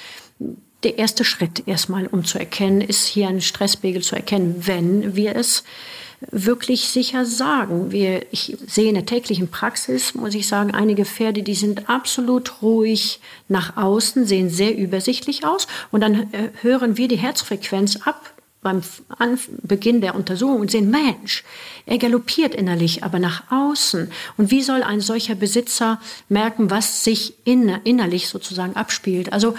[0.83, 5.36] der erste Schritt erstmal, um zu erkennen, ist hier ein Stresspegel zu erkennen, wenn wir
[5.36, 5.63] es
[6.32, 7.91] wirklich sicher sagen.
[7.91, 12.61] Wir, ich sehe in der täglichen Praxis, muss ich sagen, einige Pferde, die sind absolut
[12.61, 18.34] ruhig nach außen, sehen sehr übersichtlich aus und dann äh, hören wir die Herzfrequenz ab
[18.66, 18.82] beim
[19.61, 21.43] Beginn der Untersuchung und sehen, Mensch,
[21.86, 24.09] er galoppiert innerlich, aber nach außen.
[24.38, 25.99] Und wie soll ein solcher Besitzer
[26.30, 29.32] merken, was sich innerlich sozusagen abspielt?
[29.32, 29.53] Also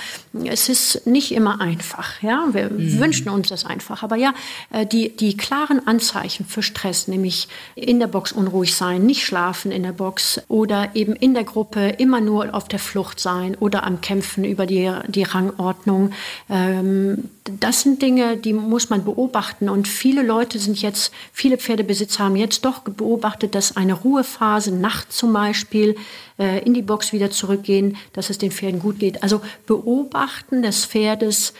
[0.44, 2.20] es ist nicht immer einfach.
[2.20, 2.98] Ja, wir mhm.
[2.98, 4.02] wünschen uns das einfach.
[4.02, 4.34] Aber ja,
[4.70, 7.46] äh, die, die klaren Anzeichen für Stress, nämlich
[7.76, 11.90] in der Box unruhig sein, nicht schlafen in der Box oder eben in der Gruppe
[11.90, 16.10] immer nur auf der Flucht sein oder am Kämpfen über die, die Rangordnung,
[16.50, 17.30] ähm,
[17.60, 19.68] das sind Dinge, die muss man beobachten.
[19.68, 25.16] Und viele Leute sind jetzt, viele Pferdebesitzer haben jetzt doch beobachtet, dass eine Ruhephase, nachts
[25.16, 25.96] zum Beispiel,
[26.38, 29.22] äh, in die Box wieder zurückgehen, dass es den Pferden gut geht.
[29.22, 31.52] Also beobachten des Pferdes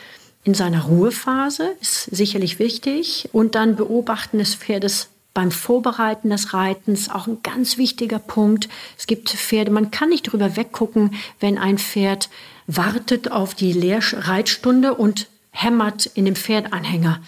[0.43, 3.29] in seiner Ruhephase ist sicherlich wichtig.
[3.33, 8.69] Und dann beobachten des Pferdes beim Vorbereiten des Reitens auch ein ganz wichtiger Punkt.
[8.97, 12.29] Es gibt Pferde, man kann nicht drüber weggucken, wenn ein Pferd
[12.65, 15.27] wartet auf die Lehrreitstunde und
[15.57, 17.21] hämmert in dem Pferdanhänger.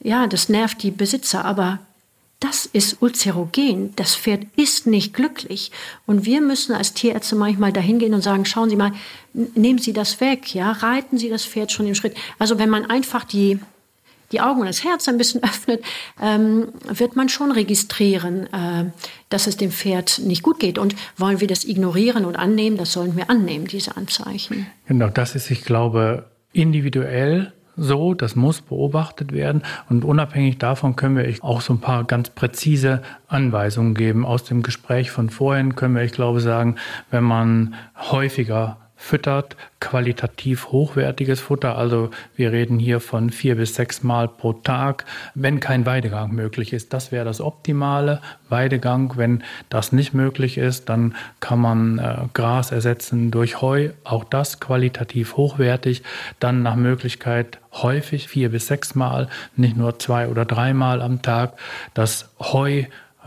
[0.00, 1.78] Ja, das nervt die Besitzer, aber
[2.40, 3.94] das ist ulcerogen.
[3.96, 5.72] Das Pferd ist nicht glücklich.
[6.04, 8.92] Und wir müssen als Tierärzte manchmal dahin gehen und sagen, schauen Sie mal,
[9.32, 12.14] nehmen Sie das weg, ja, reiten Sie das Pferd schon im Schritt.
[12.38, 13.58] Also wenn man einfach die,
[14.32, 15.82] die Augen und das Herz ein bisschen öffnet,
[16.20, 18.90] ähm, wird man schon registrieren, äh,
[19.30, 20.78] dass es dem Pferd nicht gut geht.
[20.78, 24.66] Und wollen wir das ignorieren und annehmen, das sollen wir annehmen, diese Anzeichen.
[24.86, 31.16] Genau, das ist, ich glaube, individuell so, das muss beobachtet werden und unabhängig davon können
[31.16, 34.24] wir auch so ein paar ganz präzise Anweisungen geben.
[34.24, 36.76] Aus dem Gespräch von vorhin können wir, ich glaube, sagen,
[37.10, 37.74] wenn man
[38.10, 41.76] häufiger füttert, qualitativ hochwertiges Futter.
[41.76, 46.72] Also wir reden hier von vier bis sechs Mal pro Tag, wenn kein Weidegang möglich
[46.72, 46.92] ist.
[46.92, 49.12] Das wäre das optimale Weidegang.
[49.16, 53.90] Wenn das nicht möglich ist, dann kann man äh, Gras ersetzen durch Heu.
[54.04, 56.02] Auch das qualitativ hochwertig.
[56.40, 61.52] Dann nach Möglichkeit häufig vier bis sechs Mal, nicht nur zwei oder dreimal am Tag.
[61.92, 62.84] Das Heu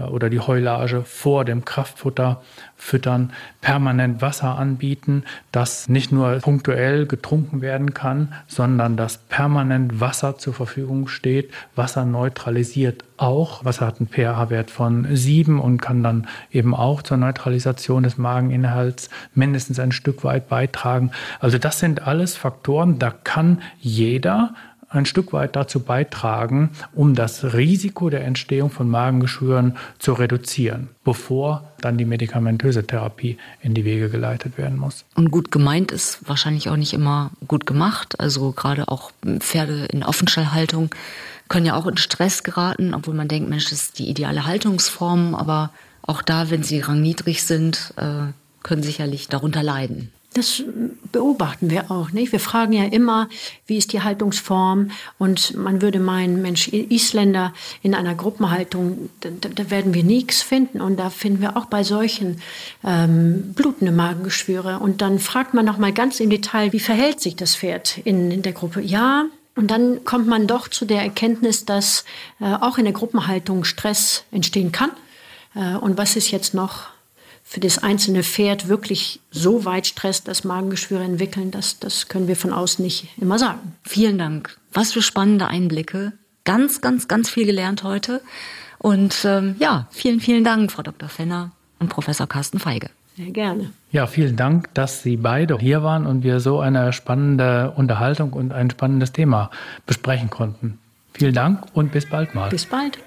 [0.08, 2.42] oder die Heulage vor dem Kraftfutter
[2.76, 10.38] füttern, permanent Wasser anbieten, das nicht nur punktuell getrunken werden kann, sondern dass permanent Wasser
[10.38, 11.52] zur Verfügung steht.
[11.76, 13.66] Wasser neutralisiert auch.
[13.66, 19.10] Wasser hat einen pH-Wert von 7 und kann dann eben auch zur Neutralisation des Mageninhalts
[19.34, 21.12] mindestens ein Stück weit beitragen.
[21.40, 24.54] Also das sind alles Faktoren, da kann jeder
[24.90, 31.72] ein Stück weit dazu beitragen, um das Risiko der Entstehung von Magengeschwüren zu reduzieren, bevor
[31.82, 35.06] dann die medikamentöse Therapie in die Wege geleitet werden muss.
[35.16, 38.20] Und gut gemeint ist wahrscheinlich auch nicht immer gut gemacht.
[38.20, 40.94] Also gerade auch Pferde in Offenstallhaltung
[41.48, 45.36] können ja auch in Stress geraten, obwohl man denkt, Mensch, das ist die ideale Haltungsform.
[45.36, 45.72] Aber
[46.02, 48.32] auch da, wenn sie rangniedrig sind, äh,
[48.64, 50.12] können sicherlich darunter leiden.
[50.34, 50.62] Das
[51.12, 52.32] beobachten wir auch, nicht?
[52.32, 53.30] Wir fragen ja immer,
[53.66, 54.92] wie ist die Haltungsform?
[55.18, 57.52] Und man würde meinen, Mensch, Isländer
[57.82, 60.82] in einer Gruppenhaltung, da, da werden wir nichts finden.
[60.82, 62.42] Und da finden wir auch bei solchen
[62.84, 64.78] ähm, blutende Magengeschwüre.
[64.80, 68.30] Und dann fragt man noch mal ganz im Detail, wie verhält sich das Pferd in,
[68.30, 68.82] in der Gruppe?
[68.82, 69.26] Ja,
[69.56, 72.06] und dann kommt man doch zu der Erkenntnis, dass
[72.40, 74.92] äh, auch in der Gruppenhaltung Stress entstehen kann.
[75.56, 76.88] Äh, und was ist jetzt noch
[77.50, 82.36] für das einzelne Pferd wirklich so weit Stress, dass Magengeschwüre entwickeln, das, das können wir
[82.36, 83.74] von außen nicht immer sagen.
[83.82, 84.56] Vielen Dank.
[84.72, 86.14] Was für spannende Einblicke.
[86.46, 88.22] Ganz, ganz, ganz viel gelernt heute.
[88.78, 91.10] Und ähm, ja, vielen, vielen Dank, Frau Dr.
[91.10, 92.92] Fenner und Professor Carsten Feige.
[93.18, 93.72] Sehr gerne.
[93.92, 98.54] Ja, vielen Dank, dass Sie beide hier waren und wir so eine spannende Unterhaltung und
[98.54, 99.50] ein spannendes Thema
[99.88, 100.78] besprechen konnten.
[101.14, 102.50] Vielen Dank und bis bald mal.
[102.50, 103.00] Bis bald.